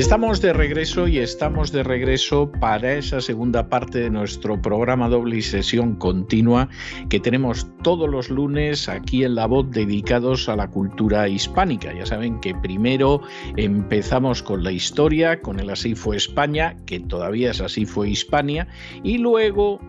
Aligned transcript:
Estamos 0.00 0.40
de 0.40 0.54
regreso 0.54 1.08
y 1.08 1.18
estamos 1.18 1.72
de 1.72 1.82
regreso 1.82 2.50
para 2.58 2.94
esa 2.94 3.20
segunda 3.20 3.68
parte 3.68 3.98
de 3.98 4.08
nuestro 4.08 4.60
programa 4.62 5.10
doble 5.10 5.36
y 5.36 5.42
sesión 5.42 5.94
continua 5.94 6.70
que 7.10 7.20
tenemos 7.20 7.66
todos 7.82 8.08
los 8.08 8.30
lunes 8.30 8.88
aquí 8.88 9.24
en 9.24 9.34
La 9.34 9.44
Voz 9.44 9.70
dedicados 9.70 10.48
a 10.48 10.56
la 10.56 10.70
cultura 10.70 11.28
hispánica. 11.28 11.92
Ya 11.92 12.06
saben 12.06 12.40
que 12.40 12.54
primero 12.54 13.20
empezamos 13.58 14.42
con 14.42 14.64
la 14.64 14.72
historia, 14.72 15.38
con 15.42 15.60
el 15.60 15.68
Así 15.68 15.94
fue 15.94 16.16
España, 16.16 16.78
que 16.86 17.00
todavía 17.00 17.50
es 17.50 17.60
Así 17.60 17.84
fue 17.84 18.08
Hispania, 18.08 18.68
y 19.02 19.18
luego 19.18 19.80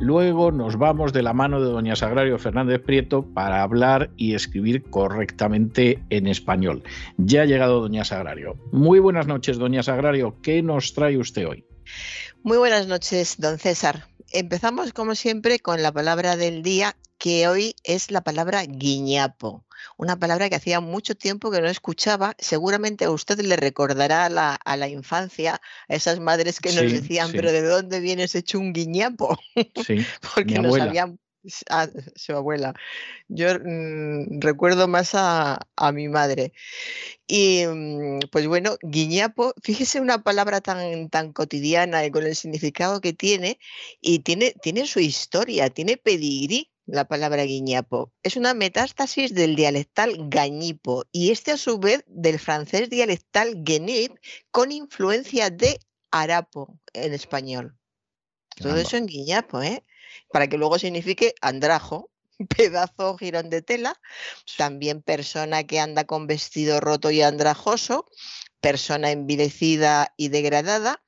Luego 0.00 0.50
nos 0.50 0.78
vamos 0.78 1.12
de 1.12 1.22
la 1.22 1.32
mano 1.32 1.60
de 1.60 1.70
doña 1.70 1.94
Sagrario 1.94 2.38
Fernández 2.38 2.80
Prieto 2.80 3.22
para 3.22 3.62
hablar 3.62 4.10
y 4.16 4.34
escribir 4.34 4.82
correctamente 4.90 6.02
en 6.10 6.26
español. 6.26 6.82
Ya 7.18 7.42
ha 7.42 7.46
llegado 7.46 7.80
doña 7.80 8.04
Sagrario. 8.04 8.56
Muy 8.72 8.98
buenas 8.98 9.26
noches, 9.26 9.58
doña 9.58 9.82
Sagrario. 9.82 10.36
¿Qué 10.42 10.62
nos 10.62 10.94
trae 10.94 11.18
usted 11.18 11.46
hoy? 11.46 11.64
Muy 12.42 12.58
buenas 12.58 12.88
noches, 12.88 13.36
don 13.38 13.58
César. 13.58 14.08
Empezamos, 14.32 14.92
como 14.92 15.14
siempre, 15.14 15.60
con 15.60 15.82
la 15.82 15.92
palabra 15.92 16.36
del 16.36 16.62
día, 16.62 16.96
que 17.18 17.46
hoy 17.46 17.74
es 17.84 18.10
la 18.10 18.22
palabra 18.22 18.64
guiñapo 18.66 19.64
una 19.96 20.18
palabra 20.18 20.48
que 20.48 20.56
hacía 20.56 20.80
mucho 20.80 21.14
tiempo 21.14 21.50
que 21.50 21.60
no 21.60 21.68
escuchaba. 21.68 22.34
Seguramente 22.38 23.04
a 23.04 23.10
usted 23.10 23.40
le 23.40 23.56
recordará 23.56 24.26
a 24.26 24.76
la, 24.76 24.88
infancia, 24.88 25.60
a 25.88 25.94
esas 25.94 26.20
madres 26.20 26.60
que 26.60 26.72
nos 26.72 26.90
decían, 26.90 27.30
pero 27.32 27.52
¿de 27.52 27.62
dónde 27.62 28.00
viene 28.00 28.24
ese 28.24 28.42
chunguiñapo? 28.42 29.38
Sí, 29.86 30.04
Porque 30.34 30.58
no 30.58 30.72
sabían 30.72 31.18
a 31.70 31.88
su 32.14 32.32
abuela. 32.34 32.74
Yo 33.28 33.48
mm, 33.58 34.40
recuerdo 34.40 34.88
más 34.88 35.12
a, 35.14 35.58
mi 35.92 36.08
madre. 36.08 36.52
Y 37.26 37.64
mm, 37.66 38.20
pues 38.30 38.46
bueno, 38.46 38.76
guiñapo, 38.82 39.54
fíjese 39.62 40.00
una 40.00 40.22
palabra 40.22 40.60
tan, 40.60 41.08
tan 41.08 41.32
cotidiana 41.32 42.04
y 42.04 42.10
con 42.10 42.24
el 42.24 42.36
significado 42.36 43.00
que 43.00 43.12
tiene, 43.12 43.58
y 44.00 44.20
tiene, 44.20 44.54
tiene 44.62 44.86
su 44.86 45.00
historia, 45.00 45.70
tiene 45.70 45.96
pedigrí 45.96 46.71
la 46.86 47.06
palabra 47.06 47.44
guiñapo. 47.44 48.12
Es 48.22 48.36
una 48.36 48.54
metástasis 48.54 49.34
del 49.34 49.56
dialectal 49.56 50.14
gañipo 50.28 51.04
y 51.12 51.30
este 51.30 51.52
a 51.52 51.56
su 51.56 51.78
vez 51.78 52.04
del 52.06 52.38
francés 52.38 52.90
dialectal 52.90 53.62
guenip 53.62 54.16
con 54.50 54.72
influencia 54.72 55.50
de 55.50 55.78
arapo 56.10 56.78
en 56.92 57.12
español. 57.14 57.76
Todo 58.56 58.76
eso 58.76 58.96
en 58.96 59.06
guiñapo, 59.06 59.62
¿eh? 59.62 59.84
Para 60.30 60.46
que 60.46 60.58
luego 60.58 60.78
signifique 60.78 61.34
andrajo, 61.40 62.10
pedazo 62.56 63.16
girón 63.16 63.50
de 63.50 63.62
tela, 63.62 63.98
también 64.56 65.02
persona 65.02 65.64
que 65.64 65.80
anda 65.80 66.04
con 66.04 66.26
vestido 66.26 66.80
roto 66.80 67.10
y 67.10 67.22
andrajoso, 67.22 68.06
persona 68.60 69.10
envilecida 69.10 70.12
y 70.16 70.28
degradada, 70.28 71.02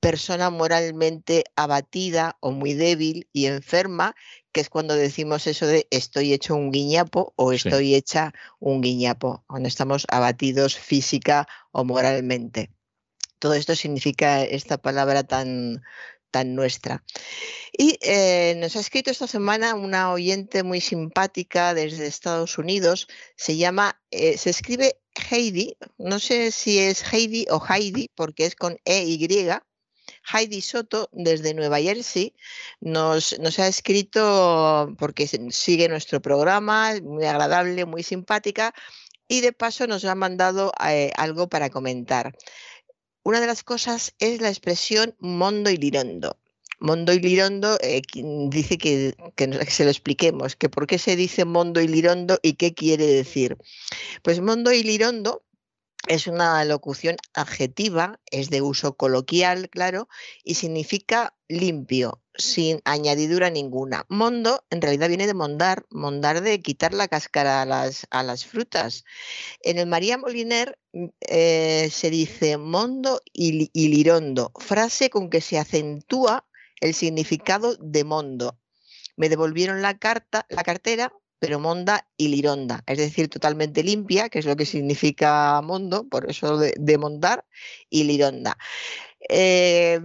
persona 0.00 0.50
moralmente 0.50 1.44
abatida 1.56 2.36
o 2.40 2.50
muy 2.50 2.74
débil 2.74 3.28
y 3.32 3.46
enferma, 3.46 4.14
que 4.52 4.60
es 4.60 4.68
cuando 4.68 4.94
decimos 4.94 5.46
eso 5.46 5.66
de 5.66 5.86
estoy 5.90 6.32
hecho 6.32 6.54
un 6.54 6.70
guiñapo 6.70 7.32
o 7.36 7.52
estoy 7.52 7.94
hecha 7.94 8.32
un 8.60 8.80
guiñapo, 8.82 9.44
cuando 9.46 9.68
estamos 9.68 10.06
abatidos 10.08 10.76
física 10.76 11.48
o 11.72 11.84
moralmente. 11.84 12.70
Todo 13.38 13.54
esto 13.54 13.74
significa 13.74 14.44
esta 14.44 14.78
palabra 14.78 15.24
tan, 15.24 15.82
tan 16.30 16.54
nuestra. 16.54 17.02
Y 17.72 17.98
eh, 18.02 18.54
nos 18.58 18.76
ha 18.76 18.80
escrito 18.80 19.10
esta 19.10 19.26
semana 19.26 19.74
una 19.74 20.12
oyente 20.12 20.62
muy 20.62 20.80
simpática 20.80 21.74
desde 21.74 22.06
Estados 22.06 22.58
Unidos, 22.58 23.08
se 23.36 23.56
llama, 23.56 24.00
eh, 24.10 24.36
se 24.36 24.50
escribe 24.50 25.00
Heidi, 25.30 25.76
no 25.98 26.18
sé 26.18 26.52
si 26.52 26.78
es 26.78 27.02
Heidi 27.12 27.46
o 27.50 27.62
Heidi 27.66 28.10
porque 28.14 28.46
es 28.46 28.54
con 28.54 28.78
EY, 28.84 29.18
Heidi 30.30 30.60
Soto, 30.60 31.08
desde 31.12 31.54
Nueva 31.54 31.80
Jersey, 31.80 32.34
nos, 32.80 33.38
nos 33.40 33.58
ha 33.58 33.66
escrito 33.66 34.94
porque 34.98 35.26
sigue 35.26 35.88
nuestro 35.88 36.20
programa, 36.20 36.94
muy 37.02 37.24
agradable, 37.24 37.84
muy 37.84 38.02
simpática, 38.02 38.74
y 39.28 39.40
de 39.40 39.52
paso 39.52 39.86
nos 39.86 40.04
ha 40.04 40.14
mandado 40.14 40.72
eh, 40.86 41.10
algo 41.16 41.48
para 41.48 41.70
comentar. 41.70 42.36
Una 43.22 43.40
de 43.40 43.46
las 43.46 43.62
cosas 43.62 44.14
es 44.18 44.40
la 44.40 44.48
expresión 44.48 45.14
mondo 45.18 45.70
y 45.70 45.76
lirondo. 45.76 46.36
Mondo 46.82 47.12
y 47.12 47.20
Lirondo 47.20 47.78
eh, 47.80 48.02
dice 48.50 48.76
que, 48.76 49.14
que, 49.36 49.70
se 49.70 49.84
lo 49.84 49.90
expliquemos, 49.90 50.56
que 50.56 50.68
por 50.68 50.88
qué 50.88 50.98
se 50.98 51.14
dice 51.14 51.44
Mondo 51.44 51.80
y 51.80 51.86
Lirondo 51.86 52.40
y 52.42 52.54
qué 52.54 52.74
quiere 52.74 53.06
decir. 53.06 53.56
Pues 54.22 54.40
Mondo 54.40 54.72
y 54.72 54.82
Lirondo 54.82 55.44
es 56.08 56.26
una 56.26 56.64
locución 56.64 57.16
adjetiva, 57.34 58.20
es 58.30 58.50
de 58.50 58.60
uso 58.60 58.96
coloquial, 58.96 59.70
claro, 59.70 60.08
y 60.42 60.54
significa 60.54 61.34
limpio, 61.48 62.22
sin 62.34 62.80
añadidura 62.84 63.50
ninguna. 63.50 64.04
Mondo 64.08 64.64
en 64.70 64.82
realidad 64.82 65.08
viene 65.08 65.26
de 65.26 65.34
mondar, 65.34 65.86
mondar 65.90 66.40
de 66.40 66.60
quitar 66.60 66.92
la 66.92 67.08
cáscara 67.08 67.62
a 67.62 67.66
las, 67.66 68.06
a 68.10 68.22
las 68.22 68.44
frutas. 68.44 69.04
En 69.62 69.78
el 69.78 69.86
María 69.86 70.18
Moliner 70.18 70.78
mm, 70.92 71.06
eh, 71.20 71.88
se 71.92 72.10
dice 72.10 72.56
mondo 72.56 73.20
y, 73.32 73.70
y 73.72 73.88
lirondo, 73.88 74.52
frase 74.58 75.10
con 75.10 75.30
que 75.30 75.40
se 75.40 75.58
acentúa 75.58 76.46
el 76.80 76.94
significado 76.94 77.76
de 77.76 78.04
mondo. 78.04 78.58
Me 79.16 79.28
devolvieron 79.28 79.82
la 79.82 79.98
carta, 79.98 80.46
la 80.48 80.64
cartera, 80.64 81.12
pero 81.42 81.58
monda 81.58 82.06
y 82.16 82.28
lironda, 82.28 82.84
es 82.86 82.98
decir, 82.98 83.28
totalmente 83.28 83.82
limpia, 83.82 84.28
que 84.28 84.38
es 84.38 84.46
lo 84.46 84.54
que 84.54 84.64
significa 84.64 85.60
mondo, 85.60 86.08
por 86.08 86.30
eso 86.30 86.56
de, 86.56 86.98
mondar, 86.98 87.44
y 87.90 88.04
lironda. 88.04 88.56
Eh, 89.28 89.98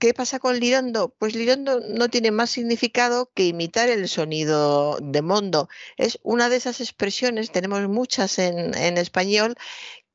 ¿Qué 0.00 0.14
pasa 0.14 0.38
con 0.38 0.58
lirondo? 0.58 1.14
Pues 1.18 1.34
lirondo 1.34 1.80
no 1.80 2.08
tiene 2.08 2.30
más 2.30 2.48
significado 2.48 3.30
que 3.34 3.44
imitar 3.44 3.90
el 3.90 4.08
sonido 4.08 4.96
de 5.02 5.20
mondo. 5.20 5.68
Es 5.98 6.18
una 6.22 6.48
de 6.48 6.56
esas 6.56 6.80
expresiones, 6.80 7.52
tenemos 7.52 7.86
muchas 7.88 8.38
en, 8.38 8.74
en 8.74 8.96
español, 8.96 9.54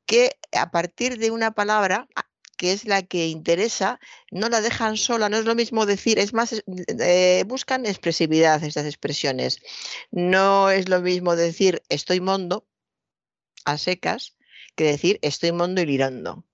que 0.04 0.32
a 0.50 0.72
partir 0.72 1.18
de 1.18 1.30
una 1.30 1.52
palabra 1.52 2.08
que 2.58 2.72
es 2.72 2.84
la 2.84 3.02
que 3.02 3.28
interesa, 3.28 4.00
no 4.30 4.50
la 4.50 4.60
dejan 4.60 4.98
sola, 4.98 5.30
no 5.30 5.38
es 5.38 5.46
lo 5.46 5.54
mismo 5.54 5.86
decir, 5.86 6.18
es 6.18 6.34
más, 6.34 6.62
eh, 7.00 7.44
buscan 7.46 7.86
expresividad 7.86 8.62
estas 8.62 8.84
expresiones. 8.84 9.60
No 10.10 10.68
es 10.70 10.88
lo 10.90 11.00
mismo 11.00 11.36
decir 11.36 11.82
estoy 11.88 12.20
mondo 12.20 12.66
a 13.64 13.78
secas 13.78 14.36
que 14.76 14.84
decir 14.84 15.18
estoy 15.22 15.52
mondo 15.52 15.80
y 15.80 15.86
lirando. 15.86 16.44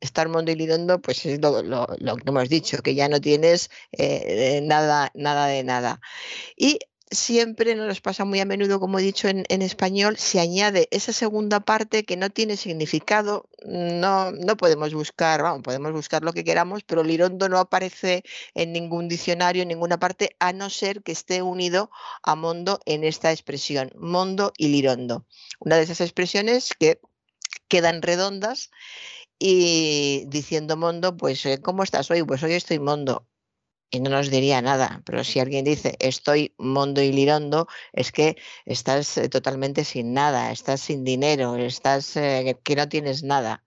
Estar 0.00 0.28
mondo 0.28 0.50
y 0.52 0.56
lirando, 0.56 1.00
pues 1.00 1.26
es 1.26 1.40
lo, 1.40 1.86
que 2.16 2.28
hemos 2.28 2.48
dicho, 2.48 2.82
que 2.82 2.94
ya 2.94 3.08
no 3.08 3.20
tienes 3.20 3.70
eh, 3.92 4.60
nada, 4.62 5.10
nada 5.14 5.46
de 5.46 5.62
nada. 5.64 6.00
Y 6.56 6.78
siempre 7.10 7.74
nos 7.74 8.00
pasa 8.00 8.24
muy 8.24 8.40
a 8.40 8.44
menudo, 8.44 8.78
como 8.78 8.98
he 8.98 9.02
dicho 9.02 9.28
en, 9.28 9.62
español, 9.62 10.16
se 10.16 10.40
añade 10.40 10.88
esa 10.90 11.12
segunda 11.12 11.60
parte 11.60 12.04
que 12.04 12.16
no 12.16 12.30
tiene 12.30 12.56
significado. 12.56 13.48
No, 13.64 14.30
no 14.32 14.56
podemos 14.56 14.94
buscar, 14.94 15.42
vamos, 15.42 15.62
podemos 15.62 15.92
buscar 15.92 16.22
lo 16.22 16.32
que 16.32 16.44
queramos, 16.44 16.82
pero 16.84 17.02
lirondo 17.02 17.48
no 17.48 17.58
aparece 17.58 18.22
en 18.54 18.72
ningún 18.72 19.08
diccionario, 19.08 19.62
en 19.62 19.68
ninguna 19.68 19.98
parte, 19.98 20.36
a 20.38 20.52
no 20.52 20.70
ser 20.70 21.02
que 21.02 21.12
esté 21.12 21.42
unido 21.42 21.90
a 22.22 22.34
mondo 22.36 22.80
en 22.86 23.04
esta 23.04 23.32
expresión, 23.32 23.90
mondo 23.96 24.52
y 24.56 24.68
lirondo. 24.68 25.26
Una 25.58 25.76
de 25.76 25.82
esas 25.82 26.00
expresiones 26.00 26.70
que 26.78 27.00
quedan 27.68 28.02
redondas 28.02 28.70
y 29.38 30.24
diciendo 30.28 30.76
mondo, 30.76 31.16
pues, 31.16 31.44
eh, 31.46 31.60
¿cómo 31.60 31.82
estás 31.82 32.10
hoy? 32.10 32.22
Pues 32.22 32.42
hoy 32.42 32.54
estoy 32.54 32.78
mondo 32.78 33.29
y 33.90 34.00
no 34.00 34.10
nos 34.10 34.30
diría 34.30 34.62
nada. 34.62 35.02
Pero 35.04 35.24
si 35.24 35.40
alguien 35.40 35.64
dice 35.64 35.96
estoy 35.98 36.54
mondo 36.58 37.02
y 37.02 37.12
lirondo, 37.12 37.66
es 37.92 38.12
que 38.12 38.36
estás 38.64 39.16
eh, 39.18 39.28
totalmente 39.28 39.84
sin 39.84 40.12
nada, 40.14 40.52
estás 40.52 40.80
sin 40.80 41.04
dinero, 41.04 41.56
estás 41.56 42.16
eh, 42.16 42.58
que 42.62 42.76
no 42.76 42.88
tienes 42.88 43.22
nada. 43.22 43.64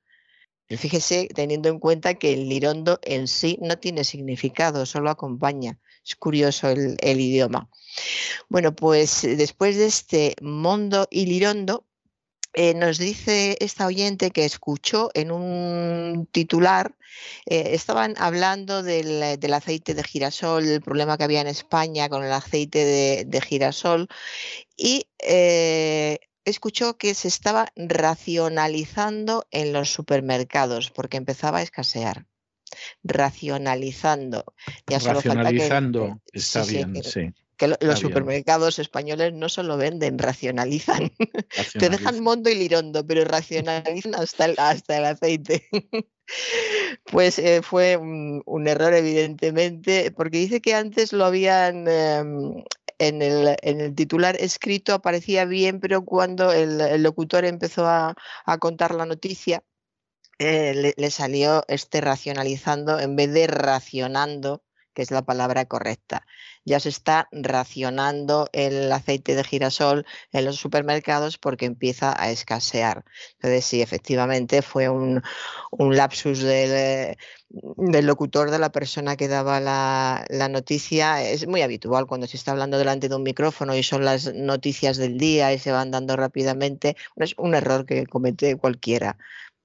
Pero 0.68 0.80
fíjese, 0.80 1.28
teniendo 1.36 1.70
en 1.70 1.80
cuenta 1.80 2.16
que 2.16 2.34
el 2.34 2.48
lirondo 2.50 3.00
en 3.04 3.28
sí 3.28 3.58
no 3.62 3.78
tiene 3.78 4.04
significado, 4.04 4.86
solo 4.86 5.10
acompaña. 5.10 5.80
Es 6.06 6.16
curioso 6.16 6.70
el, 6.70 6.98
el 7.00 7.20
idioma. 7.20 7.70
Bueno, 8.50 8.76
pues 8.76 9.22
después 9.22 9.78
de 9.78 9.86
este 9.86 10.36
Mondo 10.42 11.08
y 11.10 11.26
Lirondo, 11.26 11.86
eh, 12.54 12.74
nos 12.76 12.98
dice 12.98 13.58
esta 13.60 13.88
oyente 13.88 14.32
que 14.32 14.46
escuchó 14.46 15.10
en 15.14 15.32
un 15.32 16.28
titular, 16.32 16.96
eh, 17.46 17.70
estaban 17.74 18.14
hablando 18.18 18.84
del, 18.84 19.40
del, 19.40 19.54
aceite 19.54 19.94
de 19.94 20.04
girasol, 20.04 20.66
el 20.66 20.82
problema 20.82 21.18
que 21.18 21.24
había 21.24 21.42
en 21.42 21.48
España 21.48 22.10
con 22.10 22.24
el 22.24 22.32
aceite 22.32 22.86
de, 22.86 23.26
de 23.26 23.42
girasol, 23.42 24.08
y 24.78 25.08
eh, 25.20 26.20
escuchó 26.46 26.98
que 26.98 27.16
se 27.16 27.28
estaba 27.28 27.68
racionalizando 27.76 29.48
en 29.52 29.74
los 29.74 29.92
supermercados 29.92 30.92
porque 30.92 31.18
empezaba 31.18 31.60
a 31.60 31.64
escasear. 31.64 32.28
Racionalizando. 33.04 34.46
Ya 34.88 34.98
racionalizando, 34.98 36.20
que, 36.32 36.40
está 36.40 36.64
sí, 36.64 36.76
bien, 36.76 37.04
sí 37.04 37.34
que 37.58 37.68
los 37.68 38.00
supermercados 38.00 38.80
españoles 38.80 39.34
no 39.34 39.50
solo 39.50 39.78
venden, 39.78 40.18
racionalizan. 40.18 41.12
Te 41.80 41.90
dejan 41.90 42.22
mondo 42.22 42.50
y 42.50 42.56
lirondo, 42.56 43.06
pero 43.06 43.24
racionalizan 43.26 44.16
hasta 44.16 44.46
el, 44.46 44.56
hasta 44.58 44.98
el 44.98 45.06
aceite. 45.06 45.68
pues 47.12 47.40
eh, 47.40 47.62
fue 47.62 47.98
un, 47.98 48.42
un, 48.46 48.68
error, 48.68 48.94
evidentemente, 48.94 50.12
porque 50.12 50.40
dice 50.40 50.62
que 50.62 50.74
antes 50.74 51.14
lo 51.14 51.26
habían 51.26 51.86
eh, 51.88 52.24
en, 53.00 53.22
el, 53.22 53.56
en, 53.62 53.82
el, 53.82 53.96
titular 53.96 54.36
escrito, 54.40 54.94
aparecía 54.94 55.46
bien, 55.46 55.80
pero 55.80 56.04
cuando 56.06 56.52
el, 56.52 56.82
el 56.82 57.04
locutor 57.04 57.46
empezó 57.46 57.86
a, 57.86 58.16
a, 58.46 58.58
contar 58.58 58.96
la 58.96 59.06
noticia, 59.06 59.64
eh, 60.40 60.74
le, 60.74 60.94
le 60.98 61.12
salió 61.12 61.64
este 61.68 62.02
racionalizando 62.02 63.00
en 63.00 63.16
vez 63.16 63.32
de 63.32 63.48
racionando 63.48 64.64
que 64.94 65.02
es 65.02 65.12
la 65.12 65.24
palabra 65.24 65.66
correcta. 65.66 66.26
Ya 66.66 66.80
se 66.80 66.90
está 66.90 67.28
racionando 67.32 68.48
el 68.54 68.92
aceite 68.92 69.36
de 69.36 69.44
girasol 69.44 70.06
en 70.32 70.46
los 70.46 70.58
supermercados 70.58 71.38
porque 71.38 71.66
empieza 71.66 72.14
a 72.18 72.32
escasear. 72.32 73.04
Entonces, 73.36 73.66
sí, 73.66 73.82
efectivamente 73.82 74.62
fue 74.62 74.90
un, 74.90 75.22
lapsus 75.80 76.40
del, 76.40 77.18
del, 77.50 78.06
locutor, 78.06 78.52
de 78.52 78.60
la 78.60 78.72
persona 78.72 79.16
que 79.16 79.28
daba 79.28 79.60
la, 79.60 80.26
noticia. 80.50 81.22
Es 81.24 81.48
muy 81.48 81.62
habitual 81.62 82.08
cuando 82.08 82.28
se 82.28 82.38
está 82.38 82.52
hablando 82.52 82.78
delante 82.78 83.10
de 83.10 83.16
un 83.16 83.24
micrófono 83.24 83.76
y 83.76 83.84
son 83.84 84.06
las 84.06 84.34
noticias 84.34 84.98
del 84.98 85.18
día 85.18 85.54
y 85.54 85.60
se 85.60 85.72
van 85.72 85.92
dando 85.92 86.16
rápidamente. 86.16 86.96
Es 87.18 87.34
un 87.38 87.56
error 87.56 87.86
que 87.86 88.06
comete 88.08 88.58
cualquiera 88.58 89.18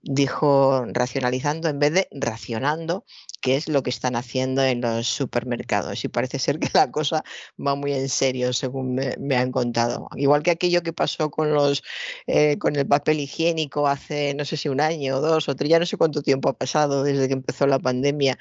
dijo 0.02 0.84
racionalizando 0.92 1.68
en 1.68 1.78
vez 1.78 1.92
de 1.92 2.08
racionando, 2.12 3.04
que 3.40 3.56
es 3.56 3.68
lo 3.68 3.82
que 3.82 3.90
están 3.90 4.16
haciendo 4.16 4.62
en 4.62 4.80
los 4.80 5.06
supermercados. 5.06 6.04
Y 6.04 6.08
parece 6.08 6.38
ser 6.38 6.58
que 6.58 6.68
la 6.74 6.90
cosa 6.90 7.24
va 7.64 7.74
muy 7.74 7.92
en 7.92 8.08
serio, 8.08 8.52
según 8.52 8.94
me, 8.94 9.36
han 9.36 9.52
contado. 9.52 10.08
Igual 10.16 10.42
que 10.42 10.50
aquello 10.50 10.82
que 10.82 10.92
pasó 10.92 11.30
con, 11.30 11.52
los, 11.52 11.82
eh, 12.26 12.58
con 12.58 12.76
el 12.76 12.86
papel 12.86 13.20
higiénico 13.20 13.88
hace, 13.88 14.34
no 14.34 14.44
sé 14.44 14.56
si 14.56 14.68
un 14.68 14.80
año 14.80 15.16
o 15.16 15.20
dos 15.20 15.48
o 15.48 15.56
tres, 15.56 15.70
ya 15.70 15.78
no 15.78 15.86
sé 15.86 15.96
cuánto 15.96 16.22
tiempo 16.22 16.48
ha 16.48 16.56
pasado 16.56 17.02
desde 17.02 17.28
que 17.28 17.34
empezó 17.34 17.66
la 17.66 17.78
pandemia 17.78 18.38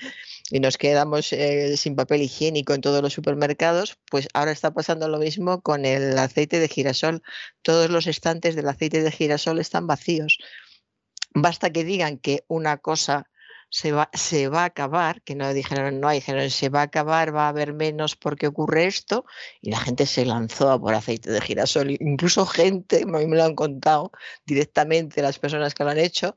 y 0.49 0.59
nos 0.59 0.77
quedamos 0.77 1.33
eh, 1.33 1.75
sin 1.77 1.95
papel 1.95 2.21
higiénico 2.21 2.73
en 2.73 2.81
todos 2.81 3.01
los 3.01 3.13
supermercados, 3.13 3.97
pues 4.09 4.27
ahora 4.33 4.51
está 4.51 4.73
pasando 4.73 5.07
lo 5.09 5.17
mismo 5.17 5.61
con 5.61 5.85
el 5.85 6.17
aceite 6.17 6.59
de 6.59 6.67
girasol. 6.69 7.21
Todos 7.61 7.89
los 7.89 8.07
estantes 8.07 8.55
del 8.55 8.69
aceite 8.69 9.01
de 9.01 9.11
girasol 9.11 9.59
están 9.59 9.87
vacíos 9.87 10.39
Basta 11.33 11.71
que 11.71 11.83
digan 11.83 12.17
que 12.17 12.43
una 12.47 12.77
cosa 12.77 13.29
se 13.69 13.91
va, 13.91 14.09
se 14.13 14.47
va 14.47 14.61
a 14.61 14.65
acabar, 14.65 15.21
que 15.23 15.35
no 15.35 15.53
dijeron 15.53 15.99
no 15.99 16.09
dijeron 16.09 16.49
se 16.49 16.69
va 16.69 16.81
a 16.81 16.83
acabar, 16.83 17.35
va 17.35 17.45
a 17.45 17.49
haber 17.49 17.73
menos 17.73 18.15
porque 18.15 18.47
ocurre 18.47 18.85
esto, 18.85 19.25
y 19.61 19.71
la 19.71 19.79
gente 19.79 20.05
se 20.05 20.25
lanzó 20.25 20.71
a 20.71 20.79
por 20.79 20.93
aceite 20.93 21.31
de 21.31 21.41
girasol. 21.41 21.91
Incluso 21.91 22.45
gente, 22.45 23.03
a 23.03 23.05
mí 23.05 23.27
me 23.27 23.37
lo 23.37 23.43
han 23.43 23.55
contado 23.55 24.11
directamente 24.45 25.21
las 25.21 25.39
personas 25.39 25.73
que 25.73 25.83
lo 25.83 25.89
han 25.91 25.99
hecho, 25.99 26.35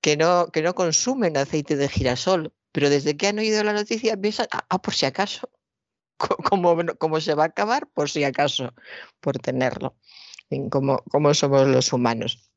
que 0.00 0.16
no, 0.16 0.48
que 0.52 0.62
no 0.62 0.74
consumen 0.74 1.36
aceite 1.36 1.76
de 1.76 1.88
girasol, 1.88 2.52
pero 2.72 2.90
desde 2.90 3.16
que 3.16 3.28
han 3.28 3.38
oído 3.38 3.64
la 3.64 3.72
noticia 3.72 4.16
piensan, 4.16 4.46
ah, 4.52 4.66
ah 4.68 4.80
por 4.80 4.94
si 4.94 5.06
acaso, 5.06 5.50
como 6.98 7.20
se 7.20 7.34
va 7.34 7.44
a 7.44 7.46
acabar, 7.46 7.88
por 7.88 8.10
si 8.10 8.24
acaso, 8.24 8.74
por 9.20 9.38
tenerlo, 9.38 9.96
como, 10.70 10.98
como 11.10 11.34
somos 11.34 11.66
los 11.66 11.92
humanos. 11.92 12.50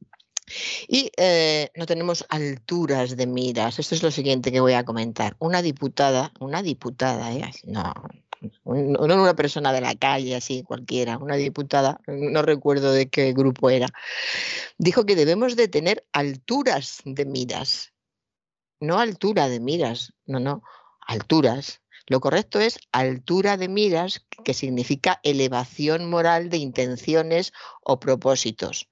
Y 0.87 1.11
eh, 1.17 1.69
no 1.75 1.85
tenemos 1.85 2.25
alturas 2.29 3.15
de 3.15 3.27
miras. 3.27 3.79
Esto 3.79 3.95
es 3.95 4.03
lo 4.03 4.11
siguiente 4.11 4.51
que 4.51 4.59
voy 4.59 4.73
a 4.73 4.85
comentar. 4.85 5.35
Una 5.39 5.61
diputada, 5.61 6.31
una 6.39 6.61
diputada, 6.61 7.33
¿eh? 7.33 7.51
no, 7.65 7.93
no 8.65 9.21
una 9.21 9.35
persona 9.35 9.71
de 9.73 9.81
la 9.81 9.95
calle, 9.95 10.35
así 10.35 10.63
cualquiera, 10.63 11.17
una 11.17 11.35
diputada, 11.35 11.99
no 12.07 12.41
recuerdo 12.41 12.91
de 12.91 13.09
qué 13.09 13.33
grupo 13.33 13.69
era, 13.69 13.87
dijo 14.77 15.05
que 15.05 15.15
debemos 15.15 15.55
de 15.55 15.67
tener 15.67 16.05
alturas 16.11 17.01
de 17.05 17.25
miras. 17.25 17.93
No 18.79 18.99
altura 18.99 19.47
de 19.47 19.59
miras, 19.59 20.13
no, 20.25 20.39
no, 20.39 20.61
alturas. 21.07 21.81
Lo 22.07 22.19
correcto 22.19 22.59
es 22.59 22.79
altura 22.91 23.55
de 23.55 23.69
miras, 23.69 24.25
que 24.43 24.53
significa 24.53 25.21
elevación 25.23 26.09
moral 26.09 26.49
de 26.49 26.57
intenciones 26.57 27.53
o 27.81 28.01
propósitos 28.01 28.89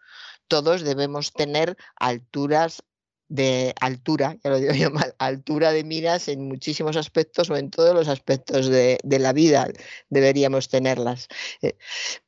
todos 0.51 0.81
debemos 0.81 1.31
tener 1.31 1.77
alturas 1.95 2.83
de 3.29 3.73
altura, 3.79 4.37
ya 4.43 4.49
lo 4.49 4.59
digo 4.59 4.73
yo 4.73 4.91
mal, 4.91 5.15
altura 5.17 5.71
de 5.71 5.85
miras 5.85 6.27
en 6.27 6.45
muchísimos 6.45 6.97
aspectos 6.97 7.49
o 7.49 7.55
en 7.55 7.71
todos 7.71 7.95
los 7.95 8.09
aspectos 8.09 8.67
de, 8.67 8.99
la 9.05 9.31
vida 9.31 9.69
deberíamos 10.09 10.67
tenerlas. 10.67 11.29
Eh, 11.61 11.77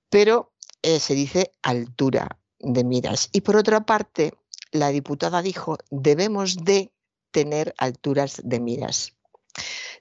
pero 0.10 0.54
eh, 0.84 1.02
se 1.02 1.16
dice 1.16 1.52
altura 1.64 2.40
de 2.60 2.86
miras. 2.86 3.28
Y 3.34 3.42
por 3.42 3.58
otra 3.58 3.86
parte, 3.86 4.32
la 4.72 4.88
diputada 4.88 5.42
dijo, 5.42 5.78
debemos 5.92 6.64
de 6.64 6.94
tener 7.32 7.76
alturas 7.78 8.40
de 8.42 8.62
miras. 8.62 9.12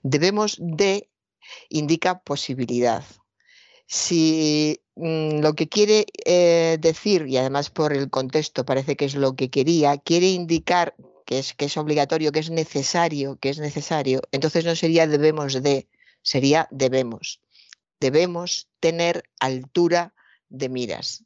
Debemos 0.04 0.58
de 0.60 1.10
indica 1.68 2.20
posibilidad. 2.20 3.02
Si 3.88 4.80
lo 4.96 5.54
que 5.54 5.68
quiere 5.68 6.06
eh, 6.24 6.76
decir, 6.80 7.26
y 7.26 7.36
además 7.36 7.70
por 7.70 7.92
el 7.92 8.10
contexto 8.10 8.64
parece 8.64 8.96
que 8.96 9.06
es 9.06 9.14
lo 9.14 9.34
que 9.34 9.50
quería, 9.50 9.96
quiere 9.96 10.28
indicar 10.28 10.94
que 11.24 11.38
es, 11.38 11.54
que 11.54 11.66
es 11.66 11.76
obligatorio, 11.76 12.32
que 12.32 12.40
es 12.40 12.50
necesario, 12.50 13.36
que 13.36 13.48
es 13.48 13.58
necesario, 13.58 14.22
entonces 14.32 14.64
no 14.64 14.76
sería 14.76 15.06
debemos 15.06 15.62
de, 15.62 15.88
sería 16.22 16.68
debemos. 16.70 17.40
Debemos 18.00 18.68
tener 18.80 19.24
altura 19.38 20.12
de 20.48 20.68
miras. 20.68 21.24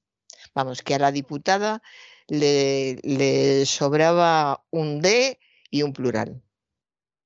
Vamos, 0.54 0.82
que 0.82 0.94
a 0.94 0.98
la 0.98 1.10
diputada 1.10 1.82
le, 2.28 3.64
sobraba 3.66 4.64
un 4.70 5.00
D 5.00 5.38
y 5.70 5.82
un 5.82 5.92
plural. 5.92 6.42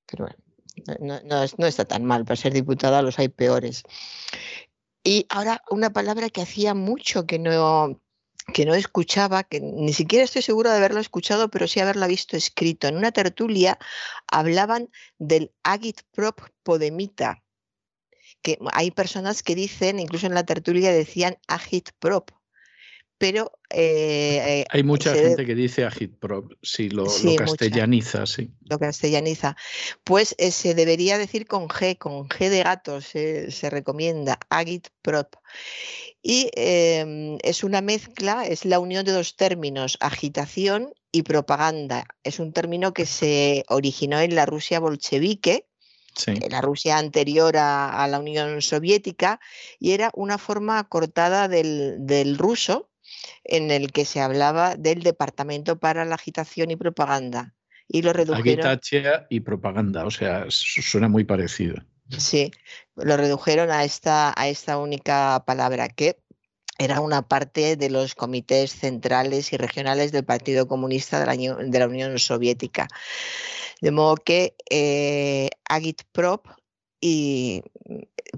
Pero 0.07 0.27
bueno, 0.27 0.39
no, 1.01 1.21
no, 1.23 1.47
no, 1.59 1.67
está 1.67 1.85
tan 1.85 2.05
mal, 2.05 2.25
para 2.25 2.37
ser 2.37 2.53
diputada 2.53 3.03
los 3.03 3.19
hay 3.19 3.29
peores. 3.29 3.83
Y 5.03 5.27
ahora 5.31 5.63
una 5.71 5.91
palabra 5.91 6.29
que 6.29 6.43
hacía 6.43 6.75
mucho 6.75 7.27
que 7.27 7.39
no, 7.39 8.01
que 8.53 8.67
no 8.67 8.75
escuchaba, 8.75 9.45
que 9.45 9.61
ni 9.61 9.93
siquiera 9.93 10.25
estoy 10.25 10.43
segura 10.43 10.73
de 10.73 10.79
haberlo 10.79 11.01
escuchado, 11.01 11.51
pero 11.51 11.67
sí 11.67 11.81
haberla 11.81 12.07
visto 12.07 12.37
escrito. 12.37 12.89
En 12.89 12.97
una 12.97 13.13
tertulia 13.13 13.79
hablaban 14.31 14.91
del 15.19 15.53
agitprop 15.63 16.41
podemita, 16.63 17.43
que 18.43 18.59
hay 18.73 18.91
personas 18.91 19.43
que 19.43 19.55
dicen, 19.55 19.99
incluso 19.99 20.27
en 20.27 20.35
la 20.35 20.45
tertulia 20.45 20.93
decían 20.93 21.39
agitprop, 21.49 22.31
pero... 23.21 23.53
Eh, 23.69 24.65
Hay 24.71 24.83
mucha 24.83 25.15
gente 25.15 25.45
que 25.45 25.55
dice 25.55 25.85
agitprop, 25.85 26.53
si 26.63 26.89
lo, 26.89 27.05
sí, 27.07 27.37
lo 27.37 27.45
castellaniza, 27.45 28.21
mucha. 28.21 28.33
sí. 28.33 28.51
Lo 28.63 28.79
castellaniza. 28.79 29.57
Pues 30.05 30.35
eh, 30.39 30.51
se 30.51 30.75
debería 30.75 31.19
decir 31.19 31.47
con 31.47 31.69
G, 31.69 31.99
con 31.99 32.29
G 32.31 32.49
de 32.49 32.63
gato 32.63 33.03
se, 33.03 33.51
se 33.51 33.69
recomienda, 33.69 34.39
agitprop. 34.49 35.37
Y 36.23 36.51
eh, 36.57 37.37
es 37.43 37.63
una 37.63 37.83
mezcla, 37.83 38.47
es 38.47 38.65
la 38.65 38.81
unión 38.81 39.05
de 39.05 39.13
dos 39.13 39.37
términos, 39.37 39.99
agitación 40.01 40.95
y 41.13 41.23
propaganda. 41.23 42.07
Es 42.25 42.41
un 42.41 42.53
término 42.55 42.95
que 42.95 43.05
se 43.05 43.65
originó 43.69 44.19
en 44.19 44.35
la 44.35 44.47
Rusia 44.47 44.81
bolchevique, 44.81 45.67
Sí. 46.17 46.35
la 46.51 46.61
Rusia 46.61 46.99
anterior 46.99 47.57
a, 47.57 48.03
a, 48.03 48.09
la 48.09 48.19
Unión 48.19 48.61
Soviética, 48.63 49.39
y 49.79 49.93
era 49.93 50.11
una 50.15 50.39
forma 50.39 50.81
acortada 50.81 51.47
del, 51.47 51.99
del 52.01 52.37
ruso, 52.37 52.90
en 53.45 53.71
el 53.71 53.93
que 53.93 54.05
se 54.05 54.21
hablaba 54.21 54.77
del 54.77 55.03
Departamento 55.03 55.79
para 55.79 56.05
la 56.05 56.15
Agitación 56.15 56.71
y 56.71 56.77
Propaganda. 56.77 57.55
Y 57.89 58.03
lo 58.03 58.13
redujeron. 58.13 58.67
Agitación 58.67 59.27
y 59.31 59.41
propaganda, 59.41 60.05
o 60.05 60.11
sea, 60.11 60.47
suena 60.49 61.09
muy 61.09 61.25
parecido. 61.25 61.77
Sí, 62.19 62.53
lo 62.97 63.17
redujeron 63.17 63.71
a 63.71 63.85
esta, 63.85 64.33
a 64.37 64.49
esta 64.49 64.79
única 64.79 65.43
palabra 65.47 65.89
que 65.89 66.19
era 66.79 67.01
una 67.01 67.23
parte 67.29 67.77
de 67.77 67.91
los 67.91 68.15
comités 68.15 68.73
centrales 68.73 69.53
y 69.53 69.57
regionales 69.57 70.13
del 70.13 70.25
Partido 70.25 70.67
Comunista 70.67 71.21
de 71.21 71.27
la, 71.27 71.55
de 71.63 71.79
la 71.79 71.87
Unión 71.87 72.19
Soviética. 72.19 72.89
De 73.81 73.91
modo 73.91 74.17
que 74.17 74.55
eh, 74.71 75.51
Agitprop 75.69 76.47
y 77.01 77.63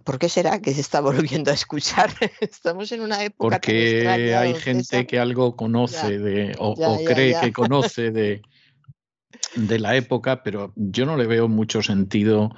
¿por 0.04 0.18
qué 0.18 0.28
será 0.28 0.60
que 0.60 0.72
se 0.72 0.80
está 0.80 1.00
volviendo 1.40 1.50
a 1.50 1.54
escuchar? 1.54 2.10
Estamos 2.40 2.92
en 2.92 3.00
una 3.00 3.22
época 3.24 3.56
Porque 3.56 4.08
hay 4.08 4.54
gente 4.54 5.06
que 5.06 5.18
algo 5.18 5.56
conoce 5.56 6.18
de, 6.18 6.54
o, 6.58 6.74
cree 7.04 7.36
que 7.40 7.52
conoce 7.52 8.10
de, 8.10 8.42
de 9.56 9.78
la 9.78 9.96
época, 9.96 10.42
pero 10.42 10.72
yo 10.76 11.06
no 11.06 11.16
le 11.16 11.26
veo 11.26 11.48
mucho 11.48 11.82
sentido 11.82 12.50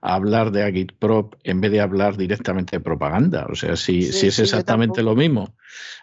hablar 0.00 0.52
de 0.52 0.62
Agitprop 0.62 1.34
en 1.42 1.60
vez 1.60 1.72
de 1.72 1.80
hablar 1.80 2.16
directamente 2.16 2.76
de 2.76 2.80
propaganda. 2.80 3.46
O 3.50 3.54
sea, 3.54 3.76
si, 3.76 4.12
si 4.12 4.28
es 4.28 4.38
exactamente 4.38 5.02
lo 5.02 5.16
mismo. 5.16 5.54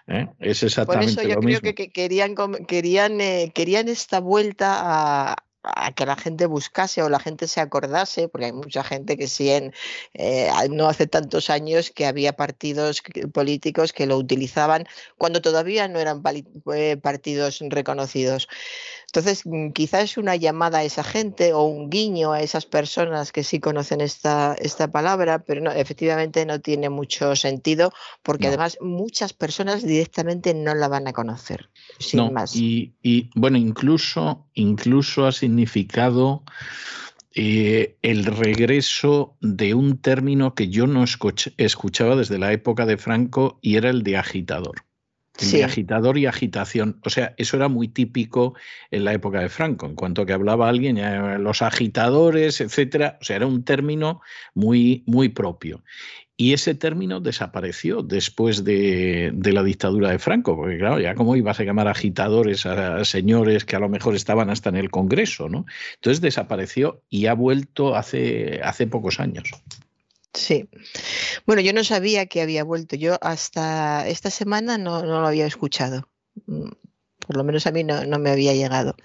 ¿eh? 0.07 0.27
Es 0.39 0.63
exactamente 0.63 1.13
Por 1.13 1.23
eso 1.23 1.33
yo 1.33 1.59
creo 1.59 1.75
que 1.75 1.89
querían, 1.89 2.35
querían, 2.67 3.21
eh, 3.21 3.51
querían 3.55 3.87
esta 3.87 4.19
vuelta 4.19 5.31
a, 5.31 5.44
a 5.75 5.91
que 5.93 6.05
la 6.05 6.15
gente 6.15 6.45
buscase 6.45 7.01
o 7.01 7.09
la 7.09 7.19
gente 7.19 7.47
se 7.47 7.61
acordase, 7.61 8.27
porque 8.27 8.45
hay 8.45 8.53
mucha 8.53 8.83
gente 8.83 9.17
que 9.17 9.27
sí, 9.27 9.49
en, 9.49 9.73
eh, 10.13 10.49
no 10.69 10.87
hace 10.87 11.07
tantos 11.07 11.49
años 11.49 11.91
que 11.91 12.05
había 12.05 12.33
partidos 12.33 13.01
políticos 13.33 13.93
que 13.93 14.05
lo 14.05 14.17
utilizaban 14.17 14.87
cuando 15.17 15.41
todavía 15.41 15.87
no 15.87 15.99
eran 15.99 16.21
eh, 16.73 16.97
partidos 16.97 17.59
reconocidos. 17.69 18.47
Entonces, 19.15 19.45
mm, 19.45 19.69
quizás 19.69 20.03
es 20.03 20.17
una 20.17 20.35
llamada 20.35 20.79
a 20.79 20.83
esa 20.83 21.03
gente 21.03 21.53
o 21.53 21.63
un 21.63 21.89
guiño 21.89 22.33
a 22.33 22.41
esas 22.41 22.65
personas 22.65 23.31
que 23.31 23.43
sí 23.43 23.61
conocen 23.61 24.01
esta, 24.01 24.55
esta 24.59 24.91
palabra, 24.91 25.39
pero 25.39 25.61
no, 25.61 25.71
efectivamente 25.71 26.45
no 26.45 26.59
tiene 26.59 26.89
mucho 26.89 27.33
sentido 27.37 27.93
porque 28.23 28.47
además 28.47 28.77
muchas 28.81 29.31
personas 29.31 29.83
directamente 29.83 30.53
no 30.53 30.75
la 30.75 30.89
van 30.89 31.07
a 31.07 31.13
conocer, 31.13 31.69
sin 31.97 32.33
más. 32.33 32.57
Y, 32.57 32.93
y, 33.01 33.29
bueno, 33.35 33.57
incluso, 33.57 34.45
incluso 34.53 35.25
ha 35.25 35.31
significado 35.31 36.43
eh, 37.33 37.95
el 38.01 38.25
regreso 38.25 39.37
de 39.39 39.75
un 39.75 39.97
término 39.97 40.55
que 40.55 40.67
yo 40.67 40.87
no 40.87 41.05
escuchaba 41.05 42.17
desde 42.17 42.37
la 42.37 42.51
época 42.51 42.85
de 42.85 42.97
Franco 42.97 43.59
y 43.61 43.77
era 43.77 43.89
el 43.89 44.03
de 44.03 44.17
agitador 44.17 44.84
agitador 45.63 46.17
y 46.17 46.25
agitación. 46.25 46.99
O 47.03 47.09
sea, 47.09 47.33
eso 47.37 47.57
era 47.57 47.67
muy 47.67 47.87
típico 47.87 48.55
en 48.91 49.05
la 49.05 49.13
época 49.13 49.39
de 49.39 49.49
Franco. 49.49 49.85
En 49.85 49.95
cuanto 49.95 50.25
que 50.25 50.33
hablaba 50.33 50.69
alguien, 50.69 50.99
los 51.43 51.61
agitadores, 51.61 52.61
etcétera. 52.61 53.17
O 53.21 53.23
sea, 53.25 53.35
era 53.37 53.47
un 53.47 53.63
término 53.63 54.21
muy, 54.53 55.03
muy 55.05 55.29
propio. 55.29 55.83
Y 56.37 56.51
ese 56.51 56.75
término 56.75 57.21
desapareció 57.21 58.01
después 58.01 58.65
de, 58.65 59.33
la 59.41 59.63
dictadura 59.63 60.09
de 60.09 60.19
Franco, 60.19 60.57
porque 60.57 60.77
claro, 60.77 60.99
ya 60.99 61.15
cómo 61.15 61.37
ibas 61.37 61.61
a 61.61 61.63
llamar 61.63 61.87
agitadores 61.87 62.65
a, 62.65 63.05
señores 63.05 63.63
que 63.63 63.77
a 63.77 63.79
lo 63.79 63.87
mejor 63.87 64.15
estaban 64.15 64.49
hasta 64.49 64.69
en 64.69 64.75
el 64.75 64.91
Congreso, 64.91 65.47
¿no? 65.47 65.65
Entonces 65.95 66.19
desapareció 66.19 67.01
y 67.09 67.27
ha 67.27 67.33
vuelto 67.33 67.95
hace, 67.95 68.59
hace 68.63 68.85
pocos 68.85 69.21
años. 69.21 69.49
Sí. 70.35 70.69
Bueno, 71.45 71.61
yo 71.61 71.73
no 71.73 71.83
sabía 71.83 72.25
que 72.27 72.41
había 72.41 72.63
vuelto. 72.63 72.95
Yo 72.95 73.17
hasta 73.21 74.07
esta 74.07 74.29
semana 74.29 74.77
no, 74.77 75.03
lo 75.03 75.25
había 75.27 75.45
escuchado. 75.45 76.09
Mm, 76.45 76.69
por 77.19 77.37
lo 77.37 77.43
menos 77.43 77.65
a 77.67 77.71
mí 77.71 77.83
no, 77.83 78.19
me 78.19 78.29
había 78.29 78.53
llegado. 78.53 78.95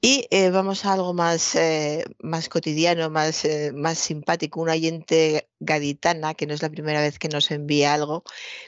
Y 0.00 0.26
eh, 0.30 0.50
vamos 0.50 0.84
a 0.84 0.92
algo 0.92 1.14
más, 1.14 1.54
eh, 1.56 2.04
más 2.20 2.48
cotidiano, 2.48 3.10
más, 3.10 3.44
eh, 3.44 3.72
más 3.74 3.98
simpático. 3.98 4.60
Un 4.60 4.70
oyente 4.70 5.48
gaditana, 5.60 6.34
que 6.34 6.46
no 6.46 6.54
es 6.54 6.62
la 6.62 6.70
primera 6.70 7.00
vez 7.00 7.18
que 7.18 7.28
nos 7.28 7.50
envía 7.50 7.94
algo, 7.94 8.22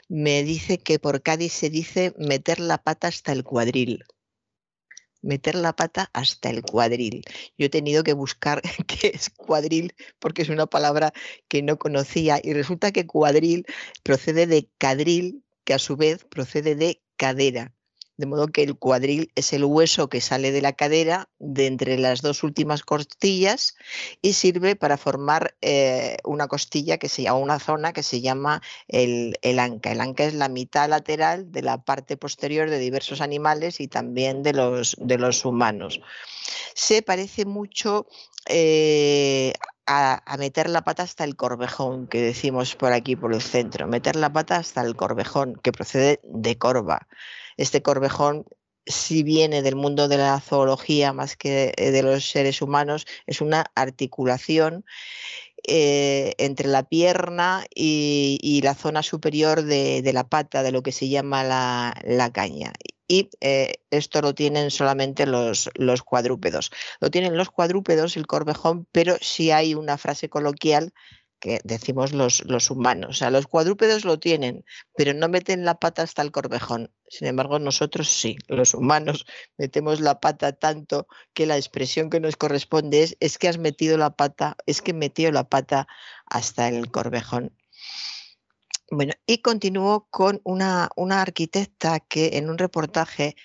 me 0.09 0.43
dice 0.43 0.79
que 0.79 0.99
por 0.99 1.21
Cádiz 1.21 1.53
se 1.53 1.69
dice 1.69 2.13
meter 2.17 2.59
la 2.59 2.79
pata 2.79 3.07
hasta 3.07 3.31
el 3.31 3.43
cuadril 3.43 4.03
meter 5.21 5.55
la 5.55 5.75
pata 5.75 6.09
hasta 6.13 6.49
el 6.49 6.61
cuadril. 6.61 7.23
Yo 7.57 7.67
he 7.67 7.69
tenido 7.69 8.03
que 8.03 8.13
buscar 8.13 8.61
qué 8.87 9.11
es 9.13 9.29
cuadril 9.29 9.93
porque 10.19 10.41
es 10.41 10.49
una 10.49 10.67
palabra 10.67 11.13
que 11.47 11.61
no 11.61 11.77
conocía 11.77 12.39
y 12.43 12.53
resulta 12.53 12.91
que 12.91 13.07
cuadril 13.07 13.65
procede 14.03 14.47
de 14.47 14.69
cadril, 14.77 15.43
que 15.63 15.73
a 15.73 15.79
su 15.79 15.97
vez 15.97 16.25
procede 16.25 16.75
de 16.75 17.01
cadera 17.17 17.73
de 18.19 18.25
modo 18.25 18.49
que 18.49 18.63
el 18.63 18.75
cuadril 18.75 19.31
es 19.35 19.53
el 19.53 19.63
hueso 19.63 20.09
que 20.09 20.19
sale 20.19 20.51
de 20.51 20.61
la 20.61 20.73
cadera 20.73 21.29
de 21.39 21.67
entre 21.67 21.97
las 21.97 22.21
dos 22.21 22.43
últimas 22.43 22.83
costillas 22.83 23.77
y 24.21 24.33
sirve 24.33 24.75
para 24.75 24.97
formar 24.97 25.55
eh, 25.61 26.17
una 26.25 26.49
costilla 26.49 26.97
que 26.97 27.07
se 27.07 27.23
llama 27.23 27.37
una 27.37 27.59
zona 27.59 27.93
que 27.93 28.03
se 28.03 28.19
llama 28.19 28.61
el, 28.89 29.37
anca. 29.57 29.93
El 29.93 30.01
anca 30.01 30.25
es 30.25 30.33
la 30.33 30.49
mitad 30.49 30.89
lateral 30.89 31.49
de 31.49 31.61
la 31.61 31.81
parte 31.81 32.17
posterior 32.17 32.69
de 32.69 32.77
diversos 32.77 33.21
animales 33.21 33.79
y 33.79 33.87
también 33.87 34.43
de 34.43 34.51
los, 34.51 34.97
de 34.99 35.17
los 35.17 35.45
humanos. 35.45 36.01
Se 36.73 37.01
parece 37.01 37.45
mucho 37.45 38.05
eh, 38.47 39.53
a, 39.85 40.21
a, 40.25 40.35
meter 40.35 40.69
la 40.69 40.83
pata 40.83 41.03
hasta 41.03 41.23
el 41.23 41.37
corvejón, 41.37 42.07
que 42.07 42.21
decimos 42.21 42.75
por 42.75 42.91
aquí, 42.91 43.15
por 43.15 43.33
el 43.33 43.41
centro, 43.41 43.87
meter 43.87 44.17
la 44.17 44.33
pata 44.33 44.57
hasta 44.57 44.81
el 44.81 44.97
corvejón, 44.97 45.55
que 45.63 45.71
procede 45.71 46.19
de 46.23 46.57
corva. 46.57 47.07
Este 47.59 47.81
corvejón 47.81 48.45
si 48.85 49.21
viene 49.21 49.61
del 49.61 49.75
mundo 49.75 50.07
de 50.07 50.17
la 50.17 50.39
zoología 50.39 51.13
más 51.13 51.35
que 51.35 51.73
de 51.77 52.01
los 52.01 52.31
seres 52.31 52.61
humanos, 52.61 53.05
es 53.27 53.41
una 53.41 53.65
articulación 53.75 54.83
eh, 55.67 56.33
entre 56.37 56.67
la 56.67 56.83
pierna 56.83 57.65
y, 57.75 58.61
la 58.63 58.73
zona 58.75 59.03
superior 59.03 59.61
de, 59.61 60.09
la 60.13 60.27
pata, 60.27 60.63
de 60.63 60.71
lo 60.71 60.81
que 60.81 60.91
se 60.91 61.09
llama 61.09 61.43
la, 61.43 62.31
caña. 62.33 62.71
Y 63.07 63.29
eh, 63.41 63.73
esto 63.91 64.21
lo 64.21 64.33
tienen 64.33 64.71
solamente 64.71 65.25
los, 65.25 65.69
los 65.75 66.01
cuadrúpedos. 66.01 66.71
Lo 67.01 67.11
tienen 67.11 67.37
los 67.37 67.49
cuadrúpedos, 67.49 68.17
el 68.17 68.25
corvejón, 68.25 68.87
pero 68.91 69.17
si 69.21 69.51
hay 69.51 69.75
una 69.75 69.97
frase 69.97 70.29
coloquial 70.29 70.93
que 71.39 71.59
decimos 71.63 72.13
los, 72.13 72.43
los, 72.45 72.69
humanos. 72.69 73.09
O 73.09 73.13
sea, 73.13 73.31
los 73.31 73.47
cuadrúpedos 73.47 74.05
lo 74.05 74.19
tienen, 74.19 74.65
pero 74.95 75.13
no 75.13 75.29
meten 75.29 75.65
la 75.65 75.79
pata 75.79 76.03
hasta 76.03 76.21
el 76.21 76.31
corvejón. 76.31 76.91
Sin 77.07 77.27
embargo, 77.27 77.59
nosotros 77.59 78.09
sí, 78.09 78.37
los 78.47 78.73
humanos 78.73 79.25
metemos 79.57 80.01
la 80.01 80.19
pata 80.19 80.53
tanto 80.53 81.07
que 81.33 81.45
la 81.45 81.57
expresión 81.57 82.09
que 82.09 82.19
nos 82.19 82.35
corresponde 82.35 83.03
es, 83.03 83.17
es 83.19 83.37
que 83.37 83.47
has 83.47 83.57
metido 83.57 83.97
la 83.97 84.15
pata, 84.15 84.57
es 84.65 84.81
que 84.81 84.93
metió 84.93 85.31
la 85.31 85.49
pata 85.49 85.87
hasta 86.25 86.67
el 86.67 86.91
corvejón. 86.91 87.55
Bueno, 88.91 89.13
y 89.27 89.43
continúo 89.43 90.07
con 90.09 90.41
una, 90.43 90.89
una 90.95 91.21
arquitecta 91.21 91.99
que 91.99 92.37
en 92.37 92.49
un 92.49 92.57
reportaje 92.57 93.35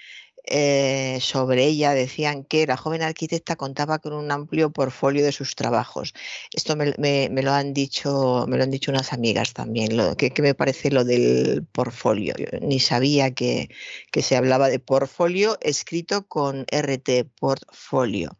eh, 0.47 1.19
sobre 1.23 1.65
ella 1.65 1.95
decían 1.95 2.45
que 2.45 2.67
la 2.67 2.77
joven 2.77 3.03
arquitecta 3.03 3.57
contaba 3.57 3.99
con 3.99 4.13
un 4.13 4.31
amplio 4.31 4.71
portfolio 4.71 5.25
de 5.25 5.33
sus 5.33 5.55
trabajos. 5.55 6.13
Esto 6.53 6.77
me, 6.77 7.29
lo 7.31 7.53
han 7.53 7.73
dicho, 7.73 8.45
me 8.47 8.59
lo 8.59 8.65
han 8.65 8.71
dicho 8.71 8.91
unas 8.91 9.13
amigas 9.15 9.55
también. 9.55 9.97
Lo, 9.97 10.17
que, 10.17 10.33
me 10.43 10.55
parece 10.55 10.91
lo 10.91 11.05
del 11.05 11.67
portfolio? 11.73 12.35
ni 12.61 12.79
sabía 12.81 13.33
que, 13.35 13.71
se 14.15 14.37
hablaba 14.37 14.69
de 14.69 14.79
portfolio 14.79 15.59
escrito 15.63 16.27
con 16.29 16.67
RT, 16.71 17.25
portfolio. 17.41 18.37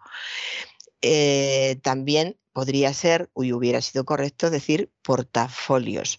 Eh, 1.01 1.79
también 1.83 2.37
podría 2.53 2.93
ser, 2.93 3.31
y 3.37 3.53
hubiera 3.53 3.81
sido 3.81 4.05
correcto 4.05 4.51
decir 4.51 4.91
portafolios 5.03 6.19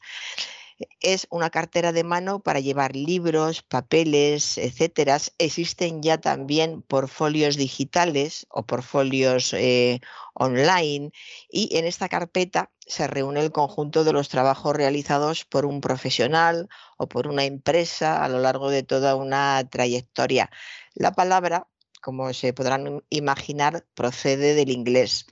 es 1.00 1.27
una 1.29 1.50
cartera 1.50 1.91
de 1.91 2.03
mano 2.03 2.39
para 2.39 2.60
llevar 2.60 2.96
libros, 2.96 3.62
papeles, 3.63 4.58
etcétera. 4.58 5.17
Existen 5.38 6.01
ya 6.01 6.20
también 6.20 6.82
portfolios 6.82 7.55
digitales 7.58 8.46
o 8.50 8.65
portfolios 8.65 9.53
eh, 9.53 10.01
online 10.34 11.12
y 11.50 11.77
en 11.77 11.86
esta 11.86 12.10
carpeta 12.10 12.72
se 12.79 13.08
reúne 13.08 13.41
el 13.41 13.51
conjunto 13.51 14.03
de 14.03 14.13
los 14.13 14.29
trabajos 14.29 14.75
realizados 14.75 15.46
por 15.46 15.65
un 15.65 15.82
profesional 15.82 16.70
o 16.98 17.08
por 17.08 17.27
una 17.27 17.46
empresa 17.46 18.24
a 18.24 18.29
lo 18.29 18.39
largo 18.39 18.70
de 18.70 18.84
toda 18.84 19.15
una 19.15 19.67
trayectoria. 19.70 20.51
La 20.94 21.13
palabra 21.13 21.67
como 22.05 22.32
se 22.34 22.53
podrán 22.53 23.03
imaginar, 23.10 23.84
procede 23.96 24.53
del 24.53 24.70
inglés. 24.70 25.25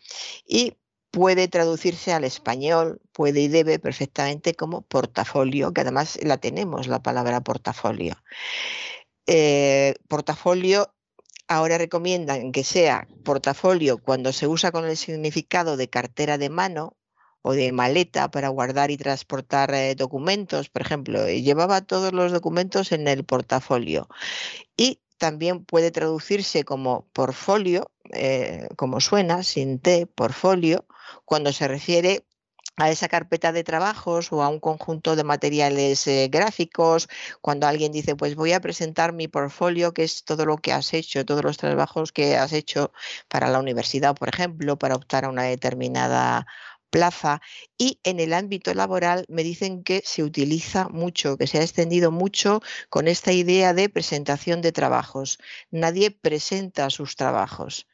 Y 0.47 0.73
puede 1.13 1.47
traducirse 1.47 2.11
al 2.11 2.23
español, 2.23 2.99
puede 3.11 3.41
y 3.41 3.47
debe 3.47 3.77
perfectamente 3.77 4.55
como 4.55 4.81
portafolio, 4.81 5.71
que 5.71 5.81
además 5.81 6.17
la 6.23 6.37
tenemos, 6.37 6.87
la 6.87 7.03
palabra 7.03 7.41
portafolio. 7.41 8.15
Eh, 9.27 9.93
portafolio 10.07 10.91
ahora 11.47 11.77
recomiendan 11.77 12.51
que 12.51 12.63
sea 12.63 13.07
portafolio 13.23 13.99
cuando 13.99 14.33
se 14.33 14.47
usa 14.47 14.71
con 14.71 14.85
el 14.85 14.97
significado 14.97 15.77
de 15.77 15.87
cartera 15.87 16.39
de 16.39 16.49
mano 16.49 16.97
o 17.43 17.53
de 17.53 17.71
maleta 17.71 18.31
para 18.31 18.49
guardar 18.49 18.89
y 18.89 18.97
transportar 18.97 19.71
eh, 19.75 19.93
documentos, 19.93 20.69
por 20.69 20.81
ejemplo, 20.81 21.27
eh, 21.27 21.43
llevaba 21.43 21.81
todos 21.81 22.11
los 22.11 22.31
documentos 22.31 22.91
en 22.91 23.07
el 23.07 23.23
portafolio. 23.23 24.07
Y 24.75 25.02
también 25.17 25.65
puede 25.65 25.91
traducirse 25.91 26.63
como 26.63 27.07
portfolio, 27.13 27.91
como 28.75 28.99
suena, 28.99 29.43
sin 29.43 29.79
T, 29.79 30.07
portfolio, 30.07 30.85
cuando 31.25 31.51
se 31.53 31.67
refiere 31.67 32.25
a 32.77 32.89
esa 32.89 33.07
carpeta 33.07 33.51
de 33.51 33.63
trabajos 33.63 34.31
o 34.31 34.41
a 34.41 34.49
un 34.49 34.59
conjunto 34.59 35.15
de 35.15 35.23
materiales 35.23 36.07
eh, 36.07 36.27
gráficos, 36.31 37.07
cuando 37.41 37.67
alguien 37.67 37.91
dice, 37.91 38.15
pues 38.15 38.35
voy 38.35 38.53
a 38.53 38.61
presentar 38.61 39.13
mi 39.13 39.27
portfolio, 39.27 39.93
que 39.93 40.03
es 40.03 40.23
todo 40.23 40.45
lo 40.45 40.57
que 40.57 40.73
has 40.73 40.93
hecho, 40.93 41.25
todos 41.25 41.43
los 41.43 41.57
trabajos 41.57 42.11
que 42.11 42.35
has 42.35 42.51
hecho 42.51 42.91
para 43.27 43.49
la 43.49 43.59
universidad, 43.59 44.15
por 44.15 44.29
ejemplo, 44.29 44.77
para 44.77 44.95
optar 44.95 45.25
a 45.25 45.29
una 45.29 45.43
determinada 45.43 46.47
plaza 46.93 47.41
y 47.77 47.99
en 48.03 48.19
el 48.19 48.33
ámbito 48.33 48.73
laboral 48.73 49.25
me 49.27 49.43
dicen 49.43 49.83
que 49.83 50.01
se 50.05 50.23
utiliza 50.23 50.89
mucho, 50.89 51.37
que 51.37 51.47
se 51.47 51.57
ha 51.57 51.63
extendido 51.63 52.11
mucho 52.11 52.61
con 52.89 53.07
esta 53.07 53.31
idea 53.33 53.73
de 53.73 53.89
presentación 53.89 54.61
de 54.61 54.71
trabajos. 54.71 55.39
Nadie 55.71 56.11
presenta 56.11 56.89
sus 56.91 57.15
trabajos 57.15 57.87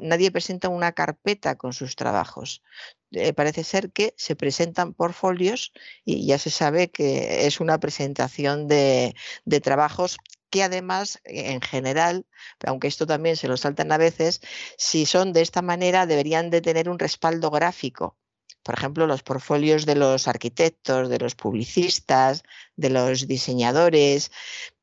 nadie 0.00 0.30
presenta 0.30 0.68
una 0.68 0.92
carpeta 0.92 1.56
con 1.56 1.72
sus 1.72 1.96
trabajos. 1.96 2.62
Eh, 3.10 3.32
parece 3.32 3.64
ser 3.64 3.92
que 3.92 4.14
se 4.16 4.34
presentan 4.36 4.94
portfolios 4.94 5.72
y 6.04 6.26
ya 6.26 6.38
se 6.38 6.50
sabe 6.50 6.90
que 6.90 7.46
es 7.46 7.60
una 7.60 7.78
presentación 7.78 8.66
de, 8.66 9.14
trabajos 9.62 10.16
que 10.50 10.62
además, 10.62 11.20
en 11.24 11.60
general, 11.60 12.26
aunque 12.64 12.88
esto 12.88 13.06
también 13.06 13.36
se 13.36 13.48
lo 13.48 13.56
saltan 13.56 13.90
a 13.92 13.98
veces, 13.98 14.40
si 14.78 15.06
son 15.06 15.32
de 15.32 15.42
esta 15.42 15.62
manera 15.62 16.06
deberían 16.06 16.50
de 16.50 16.60
tener 16.60 16.88
un 16.88 16.98
respaldo 16.98 17.50
gráfico. 17.50 18.16
Por 18.64 18.74
ejemplo, 18.76 19.06
los 19.06 19.22
portfolios 19.22 19.86
de 19.86 19.94
los 19.94 20.26
arquitectos, 20.26 21.08
de 21.08 21.18
los 21.18 21.34
publicistas, 21.34 22.42
de 22.76 22.90
los 22.90 23.28
diseñadores, 23.28 24.32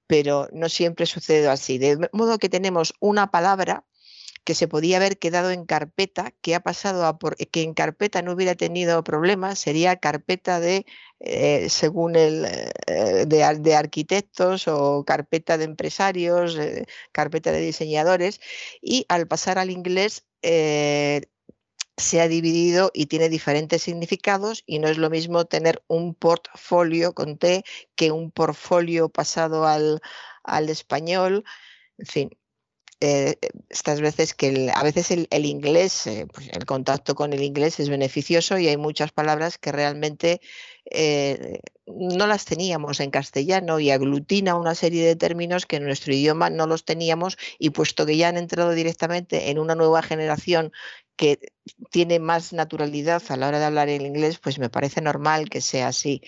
pero 0.08 0.48
no 0.54 0.70
siempre 0.70 1.06
sucede 1.06 1.48
así. 1.50 1.78
De 1.78 2.10
modo 2.14 2.38
que 2.38 2.50
tenemos 2.50 2.94
una 3.00 3.32
palabra 3.32 3.86
que 4.44 4.56
se 4.56 4.68
podía 4.68 4.98
haber 4.98 5.18
quedado 5.20 5.52
en 5.52 5.66
carpeta, 5.66 6.34
que 6.42 6.56
ha 6.56 6.62
pasado 6.62 7.06
a 7.06 7.18
por, 7.20 7.36
que 7.38 7.62
en 7.64 7.74
carpeta 7.74 8.22
no 8.22 8.34
hubiera 8.34 8.56
tenido 8.56 9.04
problemas, 9.04 9.60
sería 9.60 9.98
carpeta 9.98 10.60
de, 10.60 10.86
eh, 11.20 11.70
según 11.70 12.16
el, 12.16 12.46
eh, 12.88 13.26
de, 13.28 13.76
arquitectos 13.76 14.68
o 14.68 15.06
carpeta 15.06 15.58
de 15.58 15.66
empresarios, 15.66 16.58
eh, 16.58 16.86
carpeta 17.12 17.52
de 17.52 17.62
diseñadores, 17.62 18.42
y 18.82 19.06
al 19.10 19.28
pasar 19.28 19.60
al 19.60 19.70
inglés 19.70 20.26
se 21.98 22.22
ha 22.22 22.28
dividido 22.28 22.92
y 22.94 23.08
tiene 23.08 23.30
diferentes 23.30 23.84
significados 23.84 24.64
y 24.66 24.80
no 24.80 24.88
es 24.88 24.98
lo 24.98 25.10
mismo 25.10 25.46
tener 25.46 25.84
un 25.88 26.16
portfolio 26.16 27.14
con 27.14 27.38
T 27.38 27.64
que 27.96 28.12
un 28.12 28.32
portfolio 28.32 29.10
pasado 29.10 29.68
al, 29.68 30.02
al 30.44 30.70
español. 30.70 31.44
En 31.98 32.06
fin, 32.06 32.30
eh, 33.04 33.40
estas 33.70 34.00
veces 34.00 34.36
que 34.36 34.72
a 34.72 34.84
veces 34.84 35.10
el, 35.10 35.46
inglés, 35.46 36.06
eh, 36.06 36.28
pues 36.32 36.50
el 36.50 36.66
contacto 36.66 37.16
con 37.16 37.34
el 37.34 37.42
inglés 37.42 37.80
es 37.80 37.90
beneficioso 37.90 38.60
y 38.60 38.68
hay 38.68 38.78
muchas 38.78 39.12
palabras 39.12 39.58
que 39.58 39.72
realmente 39.72 40.40
eh, 40.86 41.62
no 41.88 42.28
las 42.28 42.46
teníamos 42.46 43.00
en 43.00 43.10
castellano 43.10 43.80
y 43.80 43.90
aglutina 43.90 44.54
una 44.54 44.76
serie 44.76 45.04
de 45.04 45.16
términos 45.16 45.66
que 45.66 45.78
en 45.78 45.86
nuestro 45.86 46.14
idioma 46.14 46.52
no 46.52 46.68
los 46.68 46.86
teníamos 46.86 47.38
y 47.58 47.72
puesto 47.72 48.06
que 48.06 48.18
ya 48.18 48.30
han 48.30 48.38
entrado 48.38 48.72
directamente 48.72 49.50
en 49.50 49.58
una 49.58 49.74
nueva 49.74 50.04
generación 50.04 50.72
que 51.22 51.40
tiene 51.92 52.20
más 52.20 52.52
naturalidad 52.52 53.22
a 53.30 53.38
la 53.38 53.48
hora 53.48 53.60
de 53.60 53.66
hablar 53.66 53.90
el 53.90 54.08
inglés, 54.08 54.40
pues 54.40 54.58
me 54.58 54.70
parece 54.70 55.02
normal 55.02 55.50
que 55.50 55.62
sea 55.62 55.88
así 55.88 56.22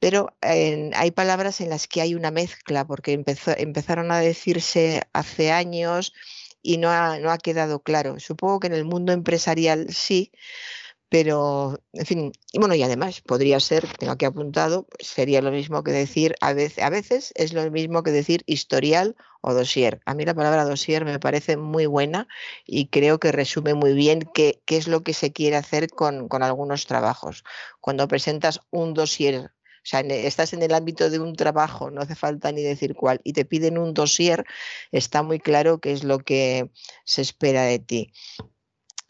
pero 0.00 0.34
hay 0.40 1.10
palabras 1.10 1.60
en 1.60 1.68
las 1.68 1.86
que 1.86 2.00
hay 2.00 2.14
una 2.14 2.30
mezcla, 2.30 2.86
porque 2.86 3.12
empezaron 3.12 4.10
a 4.10 4.18
decirse 4.18 5.02
hace 5.12 5.52
años 5.52 6.14
y 6.62 6.78
no 6.78 6.90
ha, 6.90 7.38
quedado 7.38 7.82
claro. 7.82 8.18
Supongo 8.18 8.60
que 8.60 8.68
en 8.68 8.74
el 8.74 8.86
mundo 8.86 9.12
empresarial 9.12 9.92
sí, 9.92 10.32
pero, 11.10 11.80
en 11.92 12.06
fin, 12.06 12.32
y 12.52 12.58
bueno, 12.60 12.76
y 12.76 12.84
además 12.84 13.20
podría 13.20 13.58
ser, 13.58 13.86
tengo 13.98 14.12
aquí 14.12 14.24
apuntado, 14.26 14.86
pues, 14.86 15.08
sería 15.08 15.42
lo 15.42 15.50
mismo 15.50 15.82
que 15.82 15.90
decir, 15.90 16.36
a 16.40 16.52
veces, 16.52 16.84
a 16.84 16.88
veces 16.88 17.32
es 17.34 17.52
lo 17.52 17.68
mismo 17.68 18.04
que 18.04 18.12
decir 18.12 18.44
historial 18.46 19.16
o 19.40 19.52
dossier. 19.52 20.00
A 20.06 20.14
mí 20.14 20.24
la 20.24 20.34
palabra 20.34 20.64
dossier 20.64 21.04
me 21.04 21.18
parece 21.18 21.56
muy 21.56 21.86
buena 21.86 22.28
y 22.64 22.86
creo 22.86 23.18
que 23.18 23.32
resume 23.32 23.74
muy 23.74 23.92
bien 23.92 24.20
qué, 24.32 24.62
qué 24.66 24.76
es 24.76 24.86
lo 24.86 25.02
que 25.02 25.12
se 25.12 25.32
quiere 25.32 25.56
hacer 25.56 25.90
con, 25.90 26.28
con 26.28 26.44
algunos 26.44 26.86
trabajos. 26.86 27.42
Cuando 27.80 28.06
presentas 28.06 28.60
un 28.70 28.94
dossier 28.94 29.50
o 29.82 29.86
sea, 29.90 30.00
estás 30.00 30.52
en 30.52 30.62
el 30.62 30.74
ámbito 30.74 31.08
de 31.08 31.18
un 31.18 31.34
trabajo, 31.34 31.90
no 31.90 32.02
hace 32.02 32.14
falta 32.14 32.52
ni 32.52 32.62
decir 32.62 32.94
cuál, 32.94 33.20
y 33.24 33.32
te 33.32 33.46
piden 33.46 33.78
un 33.78 33.94
dossier, 33.94 34.44
está 34.92 35.22
muy 35.22 35.40
claro 35.40 35.80
qué 35.80 35.92
es 35.92 36.04
lo 36.04 36.18
que 36.18 36.70
se 37.04 37.22
espera 37.22 37.62
de 37.62 37.78
ti. 37.78 38.12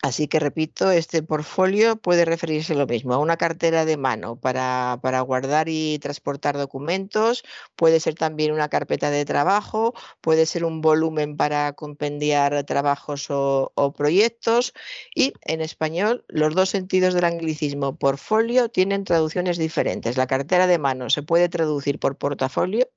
Así 0.02 0.28
que 0.28 0.40
repito, 0.40 0.90
este 0.90 1.22
portfolio 1.22 1.96
puede 1.96 2.24
referirse 2.24 2.74
lo 2.74 2.86
mismo 2.86 3.12
a 3.12 3.18
una 3.18 3.36
cartera 3.36 3.84
de 3.84 3.98
mano 3.98 4.36
para, 4.40 4.98
guardar 5.26 5.68
y 5.68 5.98
transportar 5.98 6.56
documentos, 6.56 7.44
puede 7.76 8.00
ser 8.00 8.14
también 8.14 8.52
una 8.52 8.70
carpeta 8.70 9.10
de 9.10 9.26
trabajo, 9.26 9.92
puede 10.22 10.46
ser 10.46 10.64
un 10.64 10.80
volumen 10.80 11.36
para 11.36 11.74
compendiar 11.74 12.64
trabajos 12.64 13.26
o, 13.28 13.92
proyectos 13.94 14.72
y 15.14 15.34
en 15.42 15.60
español 15.60 16.24
los 16.28 16.54
dos 16.54 16.70
sentidos 16.70 17.12
del 17.12 17.24
anglicismo 17.24 17.96
portfolio 17.98 18.70
tienen 18.70 19.04
traducciones 19.04 19.58
diferentes. 19.58 20.16
La 20.16 20.26
cartera 20.26 20.66
de 20.66 20.78
mano 20.78 21.10
se 21.10 21.22
puede 21.22 21.50
traducir 21.50 21.98
por 21.98 22.16
portafolio 22.16 22.88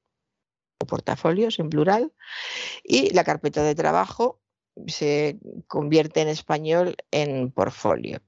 o 0.80 0.86
portafolios 0.86 1.60
en 1.60 1.70
plural 1.70 2.14
y 2.84 3.14
la 3.14 3.26
carpeta 3.26 3.62
de 3.64 3.76
trabajo 3.76 4.40
se 4.88 5.38
convierte 5.68 6.22
en 6.22 6.28
español 6.28 6.96
en 7.12 7.52
portfolio. 7.52 8.22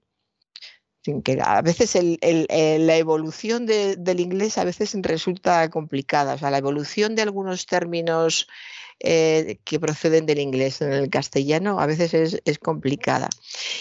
Que 1.23 1.39
a 1.39 1.61
veces 1.61 1.95
la 1.95 2.97
evolución 2.97 3.67
del 3.67 4.19
inglés 4.19 4.57
a 4.57 4.63
veces 4.63 4.95
resulta 5.01 5.69
complicada. 5.69 6.33
O 6.33 6.37
sea, 6.39 6.49
la 6.49 6.57
evolución 6.57 7.15
de 7.15 7.21
algunos 7.21 7.67
términos 7.67 8.47
eh, 9.01 9.59
que 9.65 9.77
proceden 9.77 10.25
del 10.25 10.39
inglés 10.39 10.81
en 10.81 10.93
el 10.93 11.09
castellano 11.09 11.81
a 11.81 11.85
veces 11.85 12.39
es, 12.45 12.59
complicada. 12.59 13.29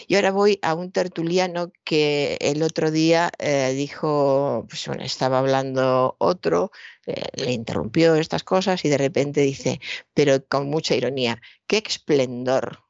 Y 0.09 0.17
ahora 0.17 0.33
voy 0.33 0.59
a 0.61 0.75
un 0.75 0.91
tertuliano 0.91 1.71
que 1.85 2.37
el 2.41 2.65
otro 2.65 2.91
día 2.91 3.31
eh, 3.39 3.73
dijo, 3.77 4.67
pues 4.69 4.87
bueno, 4.89 5.05
estaba 5.05 5.39
hablando 5.39 6.17
otro, 6.19 6.73
eh, 6.75 6.94
le 7.07 7.53
interrumpió 7.53 8.15
estas 8.15 8.45
cosas 8.45 8.85
y 8.85 8.89
de 8.89 8.99
repente 8.99 9.41
dice, 9.41 9.81
pero 10.15 10.45
con 10.47 10.69
mucha 10.69 10.95
ironía, 10.95 11.41
qué 11.67 11.83
esplendor 11.87 12.85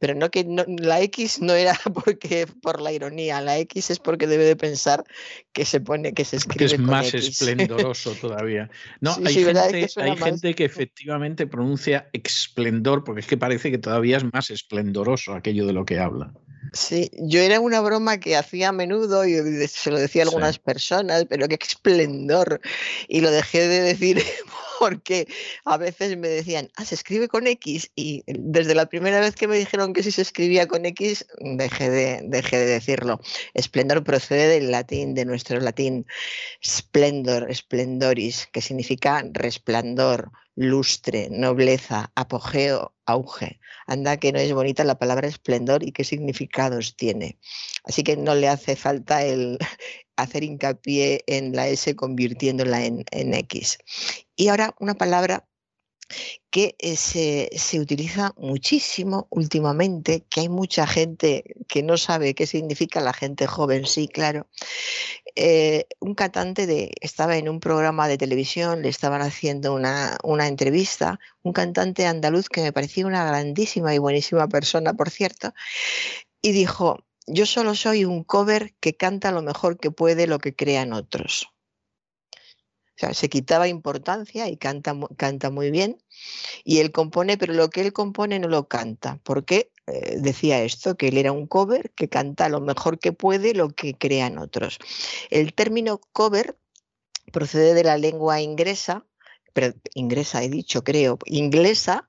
pero 0.00 0.14
no 0.14 0.30
que 0.30 0.46
la 0.78 1.00
X 1.02 1.40
no 1.40 1.52
era 1.52 1.74
porque 1.94 2.46
por 2.62 2.80
la 2.80 2.90
ironía, 2.90 3.40
la 3.40 3.58
X 3.58 3.90
es 3.90 3.98
porque 3.98 4.26
debe 4.26 4.44
de 4.44 4.56
pensar 4.56 5.04
que 5.52 5.64
se 5.64 5.80
pone, 5.80 6.14
que 6.14 6.24
se 6.24 6.36
escribe. 6.36 6.70
Que 6.70 6.74
es 6.74 6.80
más 6.80 7.14
esplendoroso 7.14 8.14
todavía. 8.14 8.68
No, 9.00 9.14
hay, 9.24 9.34
gente, 9.34 9.70
que, 9.70 10.00
hay 10.00 10.16
gente 10.16 10.54
que 10.54 10.64
efectivamente 10.64 11.46
pronuncia 11.46 12.08
esplendor, 12.12 13.04
porque 13.04 13.20
es 13.20 13.26
que 13.26 13.36
parece 13.36 13.70
que 13.70 13.78
todavía 13.78 14.16
es 14.16 14.24
más 14.32 14.50
esplendoroso 14.50 15.34
aquello 15.34 15.66
de 15.66 15.72
lo 15.74 15.84
que 15.84 15.98
habla. 15.98 16.32
Sí, 16.72 17.10
yo 17.18 17.40
era 17.40 17.58
una 17.58 17.80
broma 17.80 18.18
que 18.18 18.36
hacía 18.36 18.68
a 18.68 18.72
menudo 18.72 19.26
y 19.26 19.34
se 19.66 19.90
lo 19.90 19.98
decía 19.98 20.22
a 20.22 20.26
algunas 20.26 20.58
personas, 20.58 21.26
pero 21.28 21.48
qué 21.48 21.58
esplendor. 21.60 22.60
Y 23.08 23.20
lo 23.20 23.30
dejé 23.30 23.66
de 23.66 23.80
decir 23.80 24.22
porque 24.78 25.26
a 25.64 25.76
veces 25.76 26.16
me 26.16 26.28
decían, 26.28 26.70
ah, 26.76 26.84
se 26.84 26.94
escribe 26.94 27.28
con 27.28 27.46
X. 27.46 27.90
Y 27.94 28.22
desde 28.26 28.74
la 28.74 28.86
primera 28.86 29.20
vez 29.20 29.34
que 29.34 29.46
me 29.46 29.58
dijeron 29.58 29.92
que 29.92 30.02
si 30.02 30.10
se 30.10 30.22
escribía 30.22 30.66
con 30.68 30.86
X, 30.86 31.26
dejé 31.40 31.90
de, 31.90 32.20
dejé 32.24 32.58
de 32.58 32.66
decirlo. 32.66 33.20
Esplendor 33.52 34.02
procede 34.04 34.48
del 34.48 34.70
latín, 34.70 35.14
de 35.14 35.24
nuestro 35.24 35.60
latín 35.60 36.06
splendor, 36.64 37.54
splendoris, 37.54 38.48
que 38.52 38.62
significa 38.62 39.22
resplandor, 39.32 40.30
lustre, 40.54 41.28
nobleza, 41.30 42.10
apogeo, 42.14 42.94
auge. 43.04 43.59
Anda 43.90 44.18
que 44.18 44.30
no 44.30 44.38
es 44.38 44.52
bonita 44.52 44.84
la 44.84 45.00
palabra 45.00 45.26
esplendor 45.26 45.82
y 45.82 45.90
qué 45.90 46.04
significados 46.04 46.94
tiene. 46.94 47.40
Así 47.82 48.04
que 48.04 48.16
no 48.16 48.36
le 48.36 48.46
hace 48.46 48.76
falta 48.76 49.24
el 49.24 49.58
hacer 50.16 50.44
hincapié 50.44 51.24
en 51.26 51.56
la 51.56 51.66
S 51.66 51.96
convirtiéndola 51.96 52.84
en, 52.84 53.04
en 53.10 53.34
X. 53.34 53.78
Y 54.36 54.46
ahora 54.46 54.76
una 54.78 54.94
palabra 54.94 55.49
que 56.50 56.74
eh, 56.78 56.96
se, 56.96 57.80
utiliza 57.80 58.34
muchísimo 58.36 59.28
últimamente, 59.30 60.24
que 60.28 60.40
hay 60.40 60.48
mucha 60.48 60.86
gente 60.86 61.44
que 61.68 61.82
no 61.82 61.96
sabe 61.96 62.34
qué 62.34 62.46
significa 62.46 63.00
la 63.00 63.12
gente 63.12 63.46
joven, 63.46 63.86
sí, 63.86 64.08
claro. 64.08 64.48
Eh, 65.36 65.86
un 66.00 66.14
cantante 66.14 66.66
de, 66.66 66.92
estaba 67.00 67.36
en 67.36 67.48
un 67.48 67.60
programa 67.60 68.08
de 68.08 68.18
televisión, 68.18 68.82
le 68.82 68.88
estaban 68.88 69.22
haciendo 69.22 69.74
una, 69.74 70.18
una 70.24 70.48
entrevista, 70.48 71.20
un 71.42 71.52
cantante 71.52 72.06
andaluz 72.06 72.48
que 72.48 72.62
me 72.62 72.72
parecía 72.72 73.06
una 73.06 73.24
grandísima 73.24 73.94
y 73.94 73.98
buenísima 73.98 74.48
persona, 74.48 74.94
por 74.94 75.10
cierto, 75.10 75.54
y 76.42 76.52
dijo, 76.52 77.04
yo 77.26 77.46
solo 77.46 77.74
soy 77.74 78.04
un 78.04 78.24
cover 78.24 78.74
que 78.80 78.96
canta 78.96 79.30
lo 79.30 79.42
mejor 79.42 79.78
que 79.78 79.90
puede 79.92 80.26
lo 80.26 80.40
que 80.40 80.54
crean 80.54 80.92
otros 80.92 81.48
sea, 83.00 83.14
se 83.14 83.28
quitaba 83.28 83.68
importancia 83.68 84.48
y 84.48 84.56
canta, 84.56 84.94
canta 85.16 85.50
muy 85.50 85.70
bien. 85.70 86.02
Y 86.64 86.78
él 86.78 86.92
compone, 86.92 87.38
pero 87.38 87.54
lo 87.54 87.70
que 87.70 87.80
él 87.80 87.92
compone 87.92 88.38
no 88.38 88.48
lo 88.48 88.68
canta. 88.68 89.18
porque 89.22 89.70
eh, 89.86 90.18
decía 90.20 90.62
esto? 90.62 90.96
Que 90.96 91.08
él 91.08 91.18
era 91.18 91.32
un 91.32 91.46
cover 91.46 91.92
que 91.92 92.08
canta 92.08 92.48
lo 92.48 92.60
mejor 92.60 92.98
que 92.98 93.12
puede 93.12 93.54
lo 93.54 93.70
que 93.70 93.94
crean 93.94 94.38
otros. 94.38 94.78
El 95.30 95.54
término 95.54 96.00
cover 96.12 96.58
procede 97.32 97.74
de 97.74 97.84
la 97.84 97.96
lengua 97.96 98.40
inglesa, 98.40 99.06
pero 99.52 99.74
inglesa 99.94 100.42
he 100.42 100.48
dicho, 100.48 100.84
creo, 100.84 101.18
inglesa, 101.26 102.06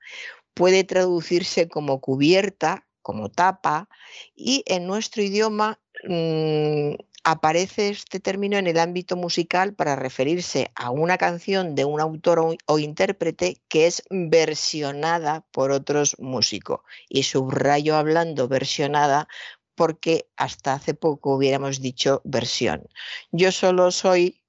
puede 0.54 0.84
traducirse 0.84 1.70
como 1.70 2.02
cubierta, 2.02 2.88
como 3.02 3.30
tapa, 3.30 3.88
y 4.36 4.64
en 4.68 4.86
nuestro 4.86 5.24
idioma 5.24 5.80
mm, 6.04 6.96
aparece 7.24 7.90
este 7.90 8.20
término 8.20 8.58
en 8.58 8.68
el 8.68 8.80
ámbito 8.80 9.16
musical 9.16 9.74
para 9.74 9.96
referirse 9.96 10.72
a 10.76 10.90
una 10.90 11.18
canción 11.18 11.76
de 11.76 11.86
un 11.86 12.02
autor 12.02 12.58
o, 12.66 12.80
intérprete 12.80 13.62
que 13.68 13.88
es 13.88 14.04
versionada 14.10 15.46
por 15.52 15.72
otros 15.72 16.16
músicos. 16.20 16.82
Y 17.10 17.24
subrayo 17.24 17.96
hablando 17.96 18.48
versionada 18.48 19.28
porque 19.76 20.30
hasta 20.36 20.74
hace 20.74 20.94
poco 20.94 21.36
hubiéramos 21.36 21.82
dicho 21.82 22.22
versión. 22.24 22.88
Yo 23.32 23.52
solo 23.52 23.92
soy 23.92 24.42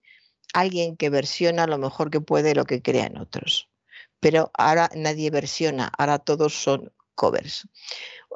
alguien 0.54 0.96
que 0.96 1.10
versiona 1.10 1.66
lo 1.66 1.78
mejor 1.78 2.10
que 2.10 2.20
puede 2.20 2.54
lo 2.54 2.64
que 2.64 2.82
crean 2.82 3.16
otros. 3.16 3.68
Pero 4.20 4.50
ahora 4.54 4.90
nadie 4.94 5.30
versiona, 5.30 5.90
ahora 5.98 6.18
todos 6.18 6.54
son 6.54 6.92
covers. 7.14 7.66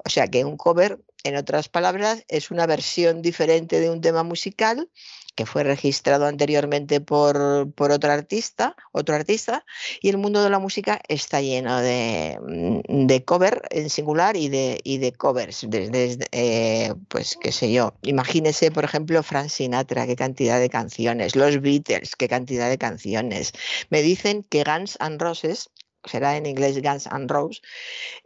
O 0.04 0.08
sea 0.08 0.28
que 0.28 0.44
un 0.44 0.56
cover 0.56 1.00
en 1.26 1.36
otras 1.36 1.68
palabras, 1.68 2.24
es 2.28 2.50
una 2.50 2.66
versión 2.66 3.22
diferente 3.22 3.80
de 3.80 3.90
un 3.90 4.00
tema 4.00 4.22
musical 4.22 4.88
que 5.36 5.44
fue 5.44 5.62
registrado 5.62 6.26
anteriormente 6.26 7.00
por, 7.00 7.36
otro 7.36 8.10
artista, 8.10 8.74
otro 8.92 9.14
artista, 9.14 9.64
y 10.00 10.08
el 10.08 10.16
mundo 10.16 10.42
de 10.42 10.48
la 10.48 10.58
música 10.58 10.98
está 11.08 11.42
lleno 11.42 11.78
de, 11.80 12.38
mm, 12.40 13.06
de 13.06 13.24
cover 13.24 13.62
en 13.70 13.90
singular 13.90 14.36
y 14.36 14.48
de, 14.48 14.80
de 14.82 15.12
covers. 15.12 15.66
Desde, 15.68 16.26
eh, 16.32 16.94
pues 17.08 17.36
qué 17.40 17.52
sé 17.52 17.70
yo, 17.70 17.94
imagínese, 18.02 18.70
por 18.70 18.84
ejemplo, 18.84 19.22
Frank 19.22 19.50
Sinatra, 19.50 20.06
qué 20.06 20.16
cantidad 20.16 20.58
de 20.58 20.70
canciones, 20.70 21.36
los 21.36 21.60
Beatles, 21.60 22.16
qué 22.16 22.28
cantidad 22.28 22.70
de 22.70 22.78
canciones. 22.78 23.52
Me 23.90 24.00
dicen 24.00 24.42
que 24.42 24.64
Guns 24.64 24.96
N' 25.00 25.18
Roses 25.18 25.70
será 26.06 26.36
en 26.36 26.46
inglés 26.46 26.80
Guns 26.82 27.06
N' 27.06 27.28
Roses, 27.28 27.62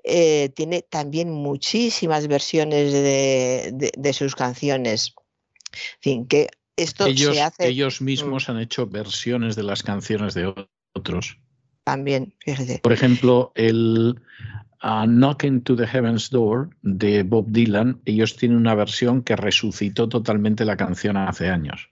eh, 0.05 0.51
tiene 0.55 0.83
también 0.83 1.31
muchísimas 1.31 2.29
versiones 2.29 2.93
de, 2.93 4.13
sus 4.13 4.35
canciones. 4.35 5.15
En 5.73 6.01
fin, 6.01 6.27
que 6.27 6.49
esto 6.77 7.07
ellos, 7.07 7.35
se 7.35 7.43
hace... 7.43 7.69
Ellos 7.69 8.01
mismos 8.01 8.49
mm. 8.49 8.51
han 8.51 8.59
hecho 8.61 8.87
versiones 8.87 9.57
de 9.57 9.63
las 9.63 9.83
canciones 9.83 10.35
de 10.35 10.55
otros. 10.95 11.39
También, 11.85 12.35
fíjese. 12.41 12.81
Por 12.83 12.93
ejemplo, 12.93 13.53
el 13.55 14.21
uh, 14.83 15.07
Knocking 15.07 15.63
to 15.63 15.77
the 15.77 15.87
Heaven's 15.87 16.31
Door 16.31 16.71
de 16.83 17.23
Bob 17.23 17.47
Dylan, 17.49 18.01
ellos 18.05 18.37
tienen 18.37 18.59
una 18.59 18.75
versión 18.75 19.23
que 19.23 19.37
resucitó 19.37 20.09
totalmente 20.09 20.65
la 20.65 20.77
canción 20.77 21.17
hace 21.17 21.49
años. 21.49 21.91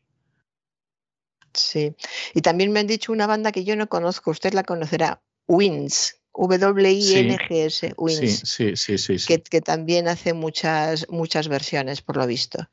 Sí, 1.55 1.96
y 2.35 2.42
también 2.42 2.72
me 2.72 2.81
han 2.81 2.87
dicho 2.87 3.11
una 3.11 3.27
banda 3.27 3.53
que 3.53 3.64
yo 3.64 3.74
no 3.74 3.88
conozco, 3.88 4.31
usted 4.31 4.53
la 4.53 4.62
conocerá, 4.62 5.22
Wins, 5.49 6.15
W-I-N-G-S, 6.35 7.95
Wins, 7.97 8.43
sí, 8.45 8.77
sí, 8.77 8.99
sí, 8.99 9.17
que, 9.27 9.43
que, 9.43 9.61
también 9.61 10.07
hace 10.07 10.35
muchas, 10.35 11.07
muchas 11.09 11.49
versiones, 11.49 12.01
por 12.01 12.17
lo 12.17 12.27
visto. 12.27 12.69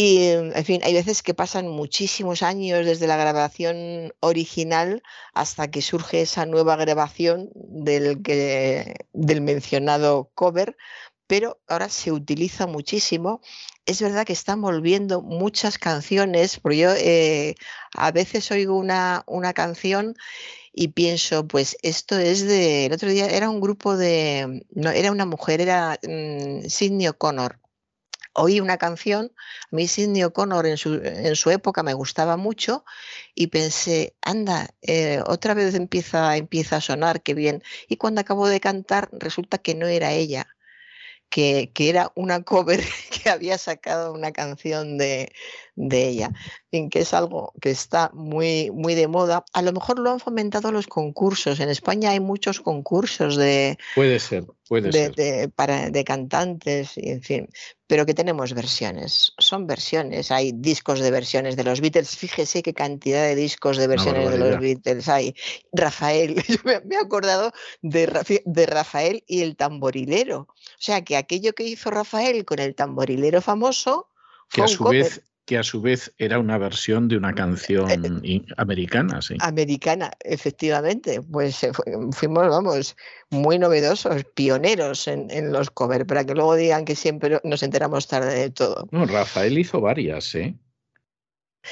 Y, 0.00 0.28
en 0.28 0.64
fin, 0.64 0.80
hay 0.84 0.94
veces 0.94 1.24
que 1.24 1.34
pasan 1.34 1.66
muchísimos 1.66 2.44
años 2.44 2.86
desde 2.86 3.08
la 3.08 3.16
grabación 3.16 4.14
original 4.20 5.02
hasta 5.34 5.72
que 5.72 5.82
surge 5.82 6.20
esa 6.20 6.46
nueva 6.46 6.76
grabación 6.76 7.50
del, 7.56 8.22
que, 8.22 8.94
del 9.12 9.40
mencionado 9.40 10.30
cover, 10.36 10.76
pero 11.26 11.60
ahora 11.66 11.88
se 11.88 12.12
utiliza 12.12 12.68
muchísimo. 12.68 13.40
Es 13.86 14.00
verdad 14.00 14.24
que 14.24 14.32
están 14.32 14.60
volviendo 14.60 15.20
muchas 15.20 15.78
canciones, 15.78 16.60
porque 16.60 16.78
yo 16.78 16.92
eh, 16.92 17.56
a 17.92 18.12
veces 18.12 18.48
oigo 18.52 18.76
una, 18.76 19.24
una 19.26 19.52
canción 19.52 20.14
y 20.72 20.88
pienso, 20.88 21.46
pues 21.46 21.76
esto 21.82 22.18
es 22.18 22.46
de, 22.46 22.86
el 22.86 22.92
otro 22.92 23.10
día 23.10 23.26
era 23.26 23.50
un 23.50 23.60
grupo 23.60 23.96
de, 23.96 24.66
no, 24.70 24.90
era 24.90 25.10
una 25.12 25.26
mujer, 25.26 25.60
era 25.60 25.98
mm, 26.02 26.68
Sidney 26.68 27.08
O'Connor. 27.08 27.60
Oí 28.34 28.60
una 28.60 28.78
canción, 28.78 29.32
a 29.72 29.74
mí 29.74 29.88
Sidney 29.88 30.22
O'Connor 30.22 30.66
en 30.66 30.76
su, 30.76 30.94
en 30.94 31.34
su 31.34 31.50
época 31.50 31.82
me 31.82 31.94
gustaba 31.94 32.36
mucho 32.36 32.84
y 33.34 33.48
pensé, 33.48 34.14
anda, 34.22 34.68
eh, 34.82 35.20
otra 35.26 35.54
vez 35.54 35.74
empieza, 35.74 36.36
empieza 36.36 36.76
a 36.76 36.80
sonar, 36.80 37.22
qué 37.22 37.34
bien. 37.34 37.62
Y 37.88 37.96
cuando 37.96 38.20
acabo 38.20 38.46
de 38.46 38.60
cantar 38.60 39.08
resulta 39.12 39.58
que 39.58 39.74
no 39.74 39.88
era 39.88 40.12
ella, 40.12 40.46
que, 41.30 41.72
que, 41.74 41.88
era 41.88 42.12
una 42.14 42.42
cover 42.42 42.80
que 43.24 43.30
había 43.30 43.58
sacado 43.58 44.12
una 44.12 44.32
canción 44.32 44.98
de, 44.98 45.32
de 45.78 46.08
ella, 46.08 46.32
en 46.72 46.90
que 46.90 47.00
es 47.00 47.14
algo 47.14 47.52
que 47.60 47.70
está 47.70 48.10
muy, 48.12 48.70
muy 48.72 48.96
de 48.96 49.06
moda. 49.06 49.44
A 49.52 49.62
lo 49.62 49.72
mejor 49.72 50.00
lo 50.00 50.10
han 50.10 50.18
fomentado 50.18 50.72
los 50.72 50.88
concursos. 50.88 51.60
En 51.60 51.68
España 51.68 52.10
hay 52.10 52.20
muchos 52.20 52.60
concursos 52.60 53.36
de... 53.36 53.78
Puede 53.94 54.18
ser, 54.18 54.44
puede 54.68 54.90
ser. 54.90 55.14
De, 55.14 55.48
para, 55.48 55.90
de 55.90 56.02
cantantes, 56.02 56.98
y 56.98 57.10
en 57.10 57.22
fin, 57.22 57.48
pero 57.86 58.06
que 58.06 58.12
tenemos 58.12 58.54
versiones. 58.54 59.32
Son 59.38 59.68
versiones. 59.68 60.32
Hay 60.32 60.50
discos 60.52 60.98
de 60.98 61.12
versiones 61.12 61.54
de 61.56 61.62
los 61.62 61.80
Beatles. 61.80 62.16
Fíjese 62.16 62.62
qué 62.62 62.74
cantidad 62.74 63.22
de 63.22 63.36
discos 63.36 63.76
de 63.76 63.86
versiones 63.86 64.28
de 64.28 64.38
los 64.38 64.58
Beatles 64.58 65.08
hay. 65.08 65.36
Rafael, 65.72 66.42
yo 66.48 66.56
me, 66.64 66.96
he 66.96 66.98
acordado 66.98 67.52
de, 67.82 68.42
de 68.44 68.66
Rafael 68.66 69.22
y 69.28 69.42
el 69.42 69.56
tamborilero. 69.56 70.40
O 70.40 70.80
sea, 70.80 71.04
que 71.04 71.16
aquello 71.16 71.54
que 71.54 71.62
hizo 71.62 71.90
Rafael 71.90 72.44
con 72.44 72.58
el 72.58 72.74
tamborilero 72.74 73.40
famoso... 73.40 74.08
Que 74.50 74.62
a 74.62 74.66
su 74.66 74.82
vez 74.84 75.20
que 75.48 75.56
a 75.56 75.62
su 75.62 75.80
vez 75.80 76.12
era 76.18 76.38
una 76.38 76.58
versión 76.58 77.08
de 77.08 77.16
una 77.16 77.34
canción 77.34 78.20
eh, 78.22 78.42
americana, 78.58 79.22
sí. 79.22 79.34
Americana, 79.40 80.10
efectivamente. 80.20 81.22
Pues 81.22 81.64
eh, 81.64 81.72
fuimos, 82.12 82.48
vamos, 82.48 82.94
muy 83.30 83.58
novedosos, 83.58 84.24
pioneros 84.34 85.08
en, 85.08 85.50
los 85.50 85.70
covers, 85.70 86.04
para 86.04 86.26
que 86.26 86.34
luego 86.34 86.54
digan 86.54 86.84
que 86.84 86.94
siempre 86.94 87.40
nos 87.44 87.62
enteramos 87.62 88.06
tarde 88.08 88.38
de 88.38 88.50
todo. 88.50 88.86
No, 88.90 89.06
Rafael 89.06 89.56
hizo 89.56 89.80
varias, 89.80 90.34
¿eh? 90.34 90.54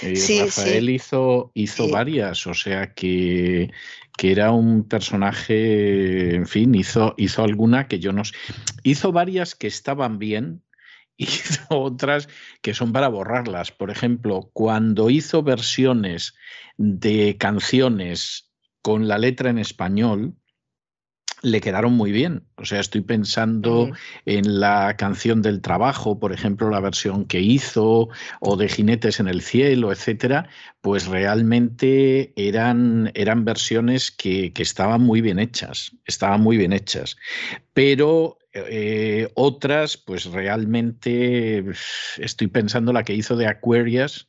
eh 0.01 0.17
sí, 0.17 0.41
Rafael 0.41 0.89
hizo, 0.89 1.51
hizo 1.53 1.91
varias, 1.91 2.47
o 2.47 2.55
sea 2.55 2.95
que, 2.95 3.71
que, 4.17 4.33
era 4.33 4.53
un 4.53 4.89
personaje, 4.89 6.35
en 6.35 6.47
fin, 6.47 6.75
hizo, 6.75 7.13
hizo 7.19 7.45
alguna 7.45 7.89
que 7.89 7.99
yo 7.99 8.15
no 8.15 8.25
sé. 8.25 8.35
Hizo 8.85 9.13
varias 9.13 9.55
que 9.55 9.67
estaban 9.67 10.19
bien, 10.19 10.63
hizo 11.19 11.63
otras 11.71 12.29
que 12.63 12.75
son 12.75 12.93
para 12.93 13.09
borrarlas. 13.09 13.73
Por 13.73 13.91
ejemplo, 13.91 14.51
cuando 14.53 15.11
hizo 15.11 15.43
versiones 15.43 16.35
de 16.77 17.37
canciones 17.39 18.51
con 18.83 19.09
la 19.09 19.19
letra 19.19 19.51
en 19.51 19.59
español, 19.59 20.35
le 21.43 21.61
quedaron 21.61 21.93
muy 21.93 22.13
bien. 22.13 22.45
O 22.57 22.65
sea, 22.65 22.81
estoy 22.81 23.03
pensando 23.03 23.91
en 24.25 24.61
la 24.61 24.97
canción 24.97 25.43
del 25.43 25.61
trabajo, 25.61 26.19
por 26.19 26.33
ejemplo, 26.33 26.71
la 26.71 26.81
versión 26.81 27.27
que 27.27 27.41
hizo, 27.41 28.09
o 28.41 28.57
de 28.57 28.69
Jinetes 28.69 29.21
en 29.21 29.29
el 29.29 29.43
Cielo, 29.43 29.93
etcétera, 29.93 30.49
pues 30.81 31.07
realmente 31.07 32.33
eran, 32.37 33.13
eran 33.15 33.45
versiones 33.45 34.11
que, 34.11 34.53
que 34.53 34.63
estaban 34.63 35.03
muy 35.03 35.21
bien 35.21 35.39
hechas, 35.39 35.93
estaban 36.07 36.41
muy 36.41 36.57
bien 36.57 36.73
hechas. 36.73 37.17
Pero 37.75 38.39
eh, 38.69 39.29
otras, 39.35 39.97
pues 39.97 40.27
realmente 40.27 41.65
estoy 42.19 42.47
pensando 42.49 42.93
la 42.93 43.05
que 43.05 43.15
hizo 43.15 43.37
de 43.37 43.47
Aquarius, 43.47 44.29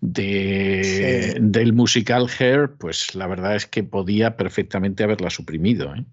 de, 0.00 1.36
del 1.40 1.72
musical 1.72 2.28
Hair, 2.38 2.76
pues 2.78 3.14
la 3.14 3.26
verdad 3.26 3.56
es 3.56 3.66
que 3.66 3.82
podía 3.82 4.36
perfectamente 4.36 5.04
haberla 5.04 5.30
suprimido. 5.30 5.94
¿eh? 5.94 6.04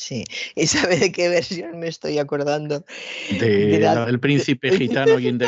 Sí, 0.00 0.24
¿y 0.54 0.66
sabe 0.66 0.96
de 0.96 1.12
qué 1.12 1.28
versión 1.28 1.78
me 1.78 1.86
estoy 1.86 2.18
acordando? 2.18 2.86
De, 3.38 3.78
la, 3.78 4.06
del 4.06 4.18
príncipe 4.18 4.74
gitano 4.74 5.18
y 5.18 5.28
en 5.28 5.36
de 5.36 5.46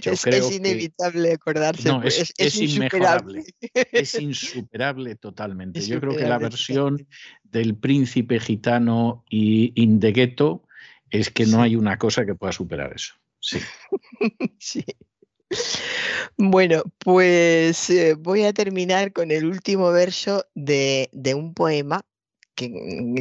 es, 0.00 0.50
inevitable 0.50 1.34
acordarse. 1.34 1.86
No, 1.86 2.00
pues, 2.00 2.18
es, 2.18 2.32
es, 2.38 2.56
inmejorable. 2.56 3.44
Es 3.92 4.14
insuperable 4.14 5.16
totalmente. 5.16 5.82
Yo 5.82 6.00
creo 6.00 6.16
que 6.16 6.24
la 6.24 6.38
versión 6.38 7.06
del 7.42 7.76
príncipe 7.76 8.40
gitano 8.40 9.26
y 9.28 9.74
in 9.76 10.00
es 11.10 11.28
que 11.28 11.44
no 11.44 11.60
hay 11.60 11.76
una 11.76 11.98
cosa 11.98 12.24
que 12.24 12.34
pueda 12.34 12.54
superar 12.54 12.94
eso. 12.94 13.12
Sí. 13.38 13.58
sí. 14.58 14.82
Bueno, 16.36 16.82
pues 16.98 17.90
eh, 17.90 18.14
voy 18.18 18.44
a 18.44 18.52
terminar 18.52 19.12
con 19.12 19.30
el 19.30 19.44
último 19.44 19.92
verso 19.92 20.44
de, 20.54 21.10
un 21.36 21.54
poema 21.54 22.02
que 22.54 22.70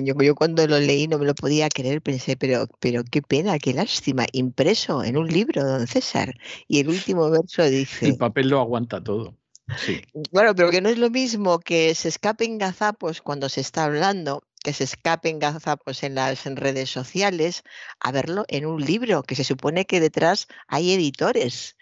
yo, 0.03 0.15
yo, 0.21 0.35
cuando 0.35 0.65
lo 0.67 0.79
leí 0.79 1.07
no 1.07 1.17
me 1.17 1.25
lo 1.25 1.35
podía 1.35 1.69
creer, 1.69 2.01
pensé, 2.01 2.37
pero, 2.37 2.67
pero 2.79 3.03
qué 3.03 3.21
pena, 3.21 3.59
qué 3.59 3.73
lástima, 3.73 4.25
impreso 4.31 5.03
en 5.03 5.17
un 5.17 5.27
libro, 5.27 5.63
don 5.63 5.87
César. 5.87 6.35
Y 6.67 6.79
el 6.79 6.89
último 6.89 7.29
verso 7.29 7.63
dice... 7.63 8.07
El 8.07 8.17
papel 8.17 8.49
lo 8.49 8.59
aguanta 8.59 9.03
todo. 9.03 9.37
Sí. 9.77 10.01
Bueno, 10.31 10.53
pero 10.55 10.69
que 10.69 10.81
no 10.81 10.89
es 10.89 10.97
lo 10.97 11.09
mismo 11.09 11.59
que 11.59 11.95
se 11.95 12.09
escapen 12.09 12.57
gazapos 12.57 13.21
cuando 13.21 13.49
se 13.49 13.61
está 13.61 13.85
hablando, 13.85 14.43
que 14.63 14.73
se 14.73 14.83
escapen 14.83 15.39
gazapos 15.39 16.03
en 16.03 16.15
las 16.15 16.45
redes 16.45 16.89
sociales, 16.89 17.63
a 17.99 18.11
verlo 18.11 18.45
en 18.47 18.65
un 18.65 18.83
libro, 18.83 19.23
que 19.23 19.35
se 19.35 19.43
supone 19.43 19.85
que 19.85 19.99
detrás 19.99 20.47
hay 20.67 20.93
editores 20.93 21.77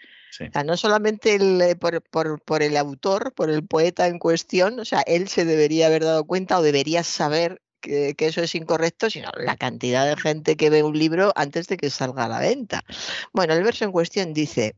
no 0.64 0.76
solamente 0.76 1.36
eh, 1.36 1.76
por, 1.76 2.62
el 2.62 2.76
autor, 2.76 3.32
por 3.34 3.50
el 3.50 3.66
poeta 3.66 4.06
en 4.06 4.18
cuestión, 4.18 4.78
o 4.80 4.84
sea, 4.84 5.00
él 5.00 5.28
se 5.28 5.44
debería 5.44 5.86
haber 5.86 6.04
dado 6.04 6.24
cuenta 6.24 6.58
o 6.58 6.62
debería 6.62 7.02
saber 7.02 7.60
que, 7.80 8.14
que, 8.14 8.26
eso 8.26 8.42
es 8.42 8.54
incorrecto, 8.54 9.10
sino 9.10 9.30
la 9.36 9.56
cantidad 9.56 10.06
de 10.06 10.20
gente 10.20 10.56
que 10.56 10.70
ve 10.70 10.82
un 10.82 10.98
libro 10.98 11.32
antes 11.34 11.66
de 11.66 11.76
que 11.76 11.90
salga 11.90 12.24
a 12.24 12.28
la 12.28 12.38
venta. 12.38 12.84
Bueno, 13.32 13.54
el 13.54 13.64
verso 13.64 13.84
en 13.84 13.92
cuestión 13.92 14.32
dice, 14.32 14.76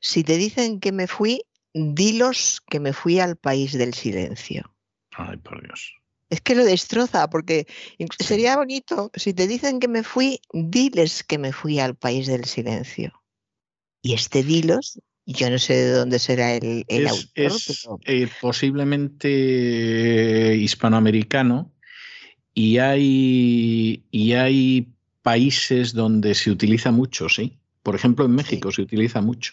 si 0.00 0.24
te 0.24 0.36
dicen 0.36 0.80
que 0.80 0.92
me 0.92 1.06
fui, 1.06 1.42
dilos 1.74 2.62
que 2.68 2.80
me 2.80 2.92
fui 2.92 3.20
al 3.20 3.36
país 3.36 3.72
del 3.72 3.94
silencio. 3.94 4.74
Ay, 5.12 5.36
por 5.38 5.62
Dios. 5.62 5.94
Es 6.30 6.40
que 6.40 6.54
lo 6.54 6.64
destroza, 6.64 7.28
porque 7.30 7.66
sería 8.18 8.56
bonito, 8.56 9.10
si 9.14 9.32
te 9.32 9.46
dicen 9.46 9.80
que 9.80 9.88
me 9.88 10.02
fui, 10.02 10.40
diles 10.52 11.24
que 11.24 11.38
me 11.38 11.52
fui 11.52 11.80
al 11.80 11.94
país 11.94 12.26
del 12.26 12.44
silencio. 12.44 13.18
Y 14.02 14.14
este 14.14 14.42
dilos, 14.42 15.00
yo 15.26 15.50
no 15.50 15.58
sé 15.58 15.74
de 15.74 15.92
dónde 15.92 16.18
será 16.18 16.54
el, 16.54 16.84
autor. 17.06 17.28
Es 17.34 17.88
eh, 18.04 18.28
posiblemente 18.40 20.56
hispanoamericano 20.56 21.72
y 22.54 22.78
hay, 22.78 24.04
y 24.10 24.32
hay 24.32 24.88
países 25.22 25.92
donde 25.92 26.34
se 26.34 26.50
utiliza 26.50 26.90
mucho, 26.90 27.28
sí. 27.28 27.58
Por 27.82 27.94
ejemplo, 27.94 28.24
en 28.24 28.34
México 28.34 28.72
se 28.72 28.82
utiliza 28.82 29.20
mucho. 29.20 29.52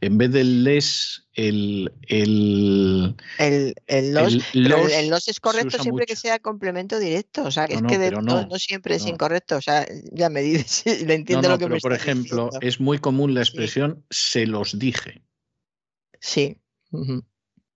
En 0.00 0.18
vez 0.18 0.32
del 0.32 0.64
les, 0.64 1.26
el. 1.34 1.92
El, 2.08 3.16
el, 3.38 3.74
el 3.86 4.14
los, 4.14 4.54
el, 4.54 5.08
los, 5.08 5.28
es 5.28 5.40
correcto 5.40 5.78
siempre 5.82 6.06
que 6.06 6.16
sea 6.16 6.38
complemento 6.38 6.98
directo. 6.98 7.44
O 7.44 7.50
sea, 7.50 7.64
es 7.64 7.82
que 7.82 8.10
no, 8.10 8.48
siempre 8.58 8.96
es 8.96 9.06
incorrecto. 9.06 9.56
O 9.56 9.62
sea, 9.62 9.86
ya 10.12 10.28
me 10.28 10.42
dices, 10.42 10.84
le 11.06 11.14
entiendo 11.14 11.48
lo 11.48 11.58
que 11.58 11.66
pero 11.66 11.80
Por 11.80 11.92
ejemplo, 11.92 12.50
es 12.60 12.80
muy 12.80 12.98
común 12.98 13.34
la 13.34 13.40
expresión 13.40 14.04
se 14.10 14.46
los 14.46 14.78
dije. 14.78 15.22
Sí. 16.20 16.58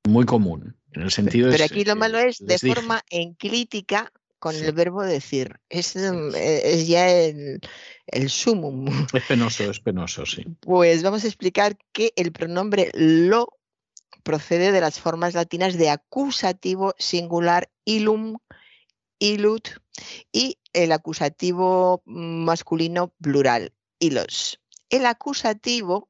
Muy 0.08 0.24
común. 0.24 0.76
En 0.92 1.02
el 1.02 1.10
sentido 1.10 1.50
pero, 1.50 1.64
aquí 1.64 1.84
lo 1.84 1.94
malo 1.94 2.18
es 2.18 2.38
de 2.40 2.58
forma 2.58 3.04
enclítica 3.10 4.12
con 4.40 4.56
el 4.56 4.72
verbo 4.72 5.04
decir. 5.04 5.60
Es, 5.68 5.94
mm, 5.94 6.34
e, 6.34 6.72
es 6.74 6.88
ya 6.88 7.08
el, 7.08 7.60
el 8.06 8.30
sumum. 8.30 8.86
Es 9.14 9.24
penoso, 9.24 9.70
es 9.70 9.78
penoso, 9.78 10.26
sí. 10.26 10.44
Pues 10.60 11.04
vamos 11.04 11.22
a 11.22 11.28
explicar 11.28 11.78
que 11.92 12.12
el 12.16 12.32
pronombre 12.32 12.90
lo 12.94 13.56
procede 14.24 14.72
de 14.72 14.80
las 14.80 14.98
formas 14.98 15.34
latinas 15.34 15.76
de 15.76 15.90
acusativo 15.90 16.94
singular 16.98 17.70
ilum, 17.84 18.38
ilut 19.18 19.68
y 20.32 20.58
el 20.72 20.92
acusativo 20.92 22.02
masculino 22.06 23.14
plural, 23.20 23.72
ilos. 23.98 24.60
El 24.88 25.06
acusativo 25.06 26.08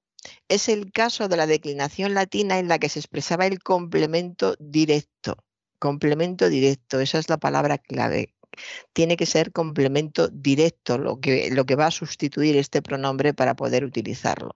es 0.48 0.68
el 0.68 0.92
caso 0.92 1.28
de 1.28 1.36
la 1.36 1.46
declinación 1.46 2.14
latina 2.14 2.58
en 2.58 2.68
la 2.68 2.78
que 2.78 2.88
se 2.88 3.00
expresaba 3.00 3.46
el 3.46 3.60
complemento 3.60 4.54
directo 4.58 5.36
complemento 5.80 6.48
directo, 6.48 7.00
esa 7.00 7.18
es 7.18 7.28
la 7.28 7.38
palabra 7.38 7.78
clave. 7.78 8.34
Tiene 8.92 9.16
que 9.16 9.26
ser 9.26 9.52
complemento 9.52 10.28
directo 10.28 10.98
lo 10.98 11.20
que, 11.20 11.50
lo 11.50 11.64
que 11.64 11.76
va 11.76 11.86
a 11.86 11.90
sustituir 11.90 12.56
este 12.56 12.82
pronombre 12.82 13.32
para 13.32 13.54
poder 13.54 13.84
utilizarlo. 13.84 14.54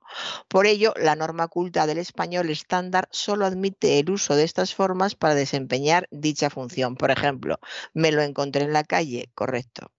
Por 0.49 0.67
ello, 0.67 0.95
la 0.97 1.17
norma 1.17 1.49
culta 1.49 1.87
del 1.87 1.99
español 1.99 2.51
estándar 2.51 3.09
solo 3.11 3.47
admite 3.47 3.99
el 3.99 4.11
uso 4.11 4.37
de 4.37 4.45
estas 4.45 4.75
formas 4.75 5.15
para 5.15 5.35
desempeñar 5.35 6.07
dicha 6.11 6.51
función. 6.51 6.97
Por 6.97 7.11
ejemplo, 7.11 7.59
me 7.95 8.13
lo 8.13 8.23
encontré 8.23 8.65
en 8.65 8.73
la 8.73 8.85
calle, 8.85 9.31
correcto. 9.35 9.91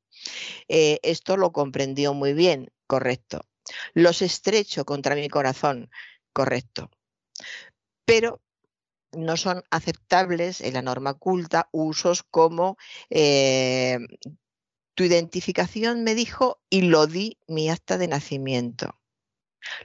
Eh, 0.67 0.99
esto 1.03 1.37
lo 1.37 1.51
comprendió 1.51 2.13
muy 2.13 2.33
bien, 2.33 2.71
correcto. 2.87 3.41
Los 3.93 4.21
estrecho 4.21 4.85
contra 4.85 5.15
mi 5.15 5.29
corazón, 5.29 5.89
correcto. 6.33 6.91
Pero 8.05 8.41
no 9.17 9.37
son 9.37 9.63
aceptables 9.69 10.61
en 10.61 10.73
la 10.73 10.81
norma 10.81 11.13
culta 11.13 11.69
usos 11.71 12.23
como 12.23 12.77
eh, 13.09 13.99
tu 14.95 15.03
identificación 15.03 16.03
me 16.03 16.15
dijo 16.15 16.61
y 16.69 16.81
lo 16.81 17.07
di 17.07 17.37
mi 17.47 17.69
acta 17.69 17.97
de 17.97 18.07
nacimiento. 18.07 18.99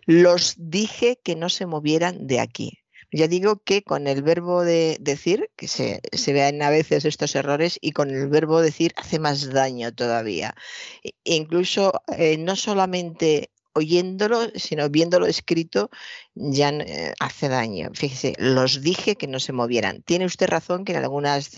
Los 0.07 0.55
dije 0.59 1.19
que 1.23 1.37
no 1.37 1.49
se 1.49 1.67
movieran 1.67 2.27
de 2.27 2.41
aquí. 2.41 2.79
Ya 3.13 3.27
digo 3.27 3.61
que 3.65 3.83
con 3.83 4.07
el 4.07 4.23
verbo 4.23 4.63
de 4.63 4.97
decir, 5.01 5.51
que 5.57 5.67
se, 5.67 6.01
se 6.13 6.33
vean 6.33 6.63
a 6.63 6.71
veces 6.71 7.05
estos 7.05 7.35
errores, 7.35 7.77
y 7.81 7.91
con 7.91 8.11
el 8.11 8.29
verbo 8.29 8.61
decir 8.61 8.93
hace 8.97 9.19
más 9.19 9.51
daño 9.51 9.93
todavía. 9.93 10.55
E, 11.03 11.11
incluso 11.25 12.03
eh, 12.17 12.39
no 12.39 12.55
solamente 12.55 13.50
oyéndolo, 13.73 14.51
sino 14.55 14.89
viéndolo 14.89 15.27
escrito, 15.27 15.91
ya 16.35 16.71
eh, 16.71 17.15
hace 17.21 17.49
daño. 17.49 17.91
Fíjese, 17.95 18.35
los 18.39 18.83
dije 18.83 19.17
que 19.17 19.27
no 19.27 19.41
se 19.41 19.53
movieran. 19.53 20.03
Tiene 20.03 20.27
usted 20.27 20.49
razón 20.49 20.85
que 20.85 20.93
en 20.93 20.99
algunas 20.99 21.51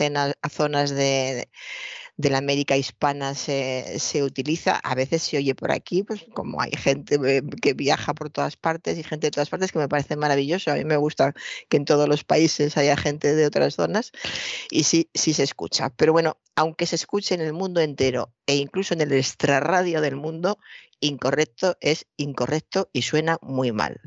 zonas 0.49 0.89
de, 0.91 0.95
de 0.95 1.49
la 2.17 2.37
América 2.37 2.77
hispana 2.77 3.33
se, 3.33 3.97
se, 3.99 4.23
utiliza, 4.23 4.75
a 4.75 4.95
veces 4.95 5.23
se 5.23 5.37
oye 5.37 5.55
por 5.55 5.71
aquí, 5.71 6.03
pues 6.03 6.25
como 6.33 6.61
hay 6.61 6.71
gente 6.71 7.15
eh, 7.25 7.41
que 7.61 7.73
viaja 7.73 8.13
por 8.13 8.29
todas 8.29 8.55
partes 8.55 8.97
y 8.97 9.03
gente 9.03 9.27
de 9.27 9.31
todas 9.31 9.49
partes 9.49 9.71
que 9.71 9.79
me 9.79 9.89
parece 9.89 10.15
maravilloso. 10.15 10.71
A 10.71 10.75
mí 10.75 10.85
me 10.85 10.97
gusta 10.97 11.33
que 11.69 11.77
en 11.77 11.85
todos 11.85 12.07
los 12.07 12.23
países 12.23 12.77
haya 12.77 12.95
gente 12.97 13.35
de 13.35 13.45
otras 13.45 13.75
zonas 13.75 14.11
y 14.69 14.83
sí, 14.83 15.09
sí 15.13 15.33
se 15.33 15.43
escucha. 15.43 15.89
Pero 15.89 16.13
bueno, 16.13 16.37
aunque 16.55 16.85
se 16.85 16.95
escuche 16.95 17.33
en 17.33 17.41
el 17.41 17.53
mundo 17.53 17.81
entero 17.81 18.31
e 18.45 18.55
incluso 18.55 18.93
en 18.93 19.01
el 19.01 19.13
extrarradio 19.13 19.99
del 20.01 20.15
mundo, 20.15 20.59
incorrecto 20.99 21.77
es 21.81 22.05
incorrecto 22.17 22.89
y 22.93 23.01
suena 23.01 23.37
muy 23.41 23.71
mal. 23.71 23.99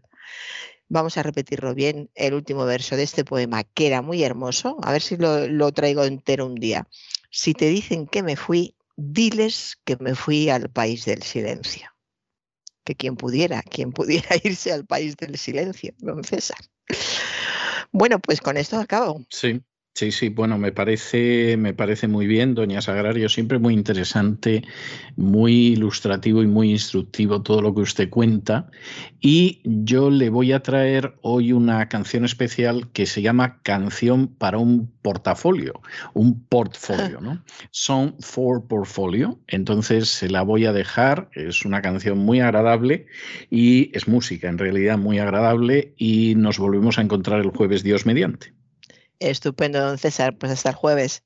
Vamos 0.88 1.18
a 1.18 1.24
repetirlo 1.24 1.74
bien, 1.74 2.10
el 2.14 2.34
último 2.34 2.64
verso 2.64 2.96
de 2.96 3.02
este 3.02 3.24
poema, 3.24 3.64
que 3.64 3.88
era 3.88 4.02
muy 4.02 4.22
hermoso. 4.22 4.76
A 4.82 4.92
ver 4.92 5.02
si 5.02 5.16
lo, 5.16 5.48
lo 5.48 5.72
traigo 5.72 6.04
entero 6.04 6.46
un 6.46 6.54
día. 6.54 6.86
Si 7.30 7.54
te 7.54 7.68
dicen 7.68 8.06
que 8.06 8.22
me 8.22 8.36
fui, 8.36 8.74
diles 8.96 9.78
que 9.84 9.96
me 9.96 10.14
fui 10.14 10.48
al 10.48 10.70
país 10.70 11.04
del 11.04 11.22
silencio. 11.22 11.90
Que 12.84 12.94
quien 12.94 13.16
pudiera, 13.16 13.62
quien 13.62 13.92
pudiera 13.92 14.28
irse 14.44 14.72
al 14.72 14.86
país 14.86 15.16
del 15.16 15.36
silencio, 15.38 15.94
don 15.98 16.24
César. 16.24 16.58
Bueno, 17.92 18.18
pues 18.18 18.40
con 18.40 18.56
esto 18.56 18.78
acabo. 18.78 19.24
Sí, 19.30 19.62
Sí, 19.96 20.12
sí, 20.12 20.28
bueno, 20.28 20.58
me 20.58 20.72
parece, 20.72 21.56
me 21.56 21.72
parece 21.72 22.06
muy 22.06 22.26
bien, 22.26 22.54
doña 22.54 22.82
Sagrario, 22.82 23.30
siempre 23.30 23.58
muy 23.58 23.72
interesante, 23.72 24.62
muy 25.16 25.68
ilustrativo 25.68 26.42
y 26.42 26.46
muy 26.46 26.70
instructivo 26.70 27.40
todo 27.40 27.62
lo 27.62 27.74
que 27.74 27.80
usted 27.80 28.10
cuenta. 28.10 28.70
Y 29.22 29.62
yo 29.64 30.10
le 30.10 30.28
voy 30.28 30.52
a 30.52 30.62
traer 30.62 31.14
hoy 31.22 31.52
una 31.52 31.88
canción 31.88 32.26
especial 32.26 32.90
que 32.92 33.06
se 33.06 33.22
llama 33.22 33.62
Canción 33.62 34.28
para 34.28 34.58
un 34.58 34.92
portafolio, 35.00 35.80
un 36.12 36.44
portfolio, 36.44 37.22
¿no? 37.22 37.42
Song 37.70 38.16
for 38.20 38.66
Portfolio. 38.68 39.40
Entonces 39.46 40.10
se 40.10 40.28
la 40.28 40.42
voy 40.42 40.66
a 40.66 40.74
dejar, 40.74 41.30
es 41.32 41.64
una 41.64 41.80
canción 41.80 42.18
muy 42.18 42.40
agradable 42.40 43.06
y 43.48 43.96
es 43.96 44.08
música 44.08 44.50
en 44.50 44.58
realidad 44.58 44.98
muy 44.98 45.20
agradable 45.20 45.94
y 45.96 46.34
nos 46.36 46.58
volvemos 46.58 46.98
a 46.98 47.00
encontrar 47.00 47.40
el 47.40 47.48
jueves 47.48 47.82
Dios 47.82 48.04
mediante. 48.04 48.55
Estupendo, 49.20 49.80
don 49.80 49.98
César. 49.98 50.36
Pues 50.36 50.52
hasta 50.52 50.70
el 50.70 50.74
jueves. 50.74 51.22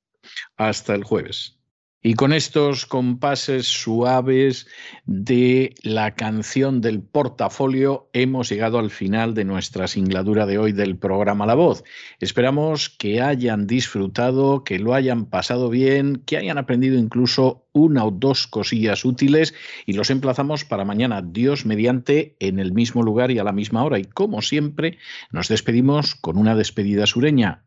Hasta 0.56 0.94
el 0.94 1.04
jueves. 1.04 1.60
Y 2.02 2.14
con 2.14 2.32
estos 2.32 2.86
compases 2.86 3.66
suaves 3.66 4.66
de 5.04 5.74
la 5.82 6.14
canción 6.14 6.80
del 6.80 7.02
portafolio 7.02 8.08
hemos 8.14 8.48
llegado 8.48 8.78
al 8.78 8.90
final 8.90 9.34
de 9.34 9.44
nuestra 9.44 9.86
singladura 9.86 10.46
de 10.46 10.56
hoy 10.56 10.72
del 10.72 10.96
programa 10.96 11.44
La 11.44 11.54
Voz. 11.54 11.84
Esperamos 12.18 12.88
que 12.88 13.20
hayan 13.20 13.66
disfrutado, 13.66 14.64
que 14.64 14.78
lo 14.78 14.94
hayan 14.94 15.26
pasado 15.26 15.68
bien, 15.68 16.22
que 16.24 16.38
hayan 16.38 16.56
aprendido 16.56 16.98
incluso 16.98 17.66
una 17.74 18.06
o 18.06 18.10
dos 18.10 18.46
cosillas 18.46 19.04
útiles 19.04 19.52
y 19.84 19.92
los 19.92 20.08
emplazamos 20.08 20.64
para 20.64 20.86
mañana, 20.86 21.20
Dios 21.20 21.66
mediante, 21.66 22.34
en 22.40 22.60
el 22.60 22.72
mismo 22.72 23.02
lugar 23.02 23.30
y 23.30 23.38
a 23.38 23.44
la 23.44 23.52
misma 23.52 23.84
hora. 23.84 23.98
Y 23.98 24.04
como 24.04 24.40
siempre, 24.40 24.96
nos 25.32 25.48
despedimos 25.48 26.14
con 26.14 26.38
una 26.38 26.54
despedida 26.54 27.04
sureña. 27.06 27.66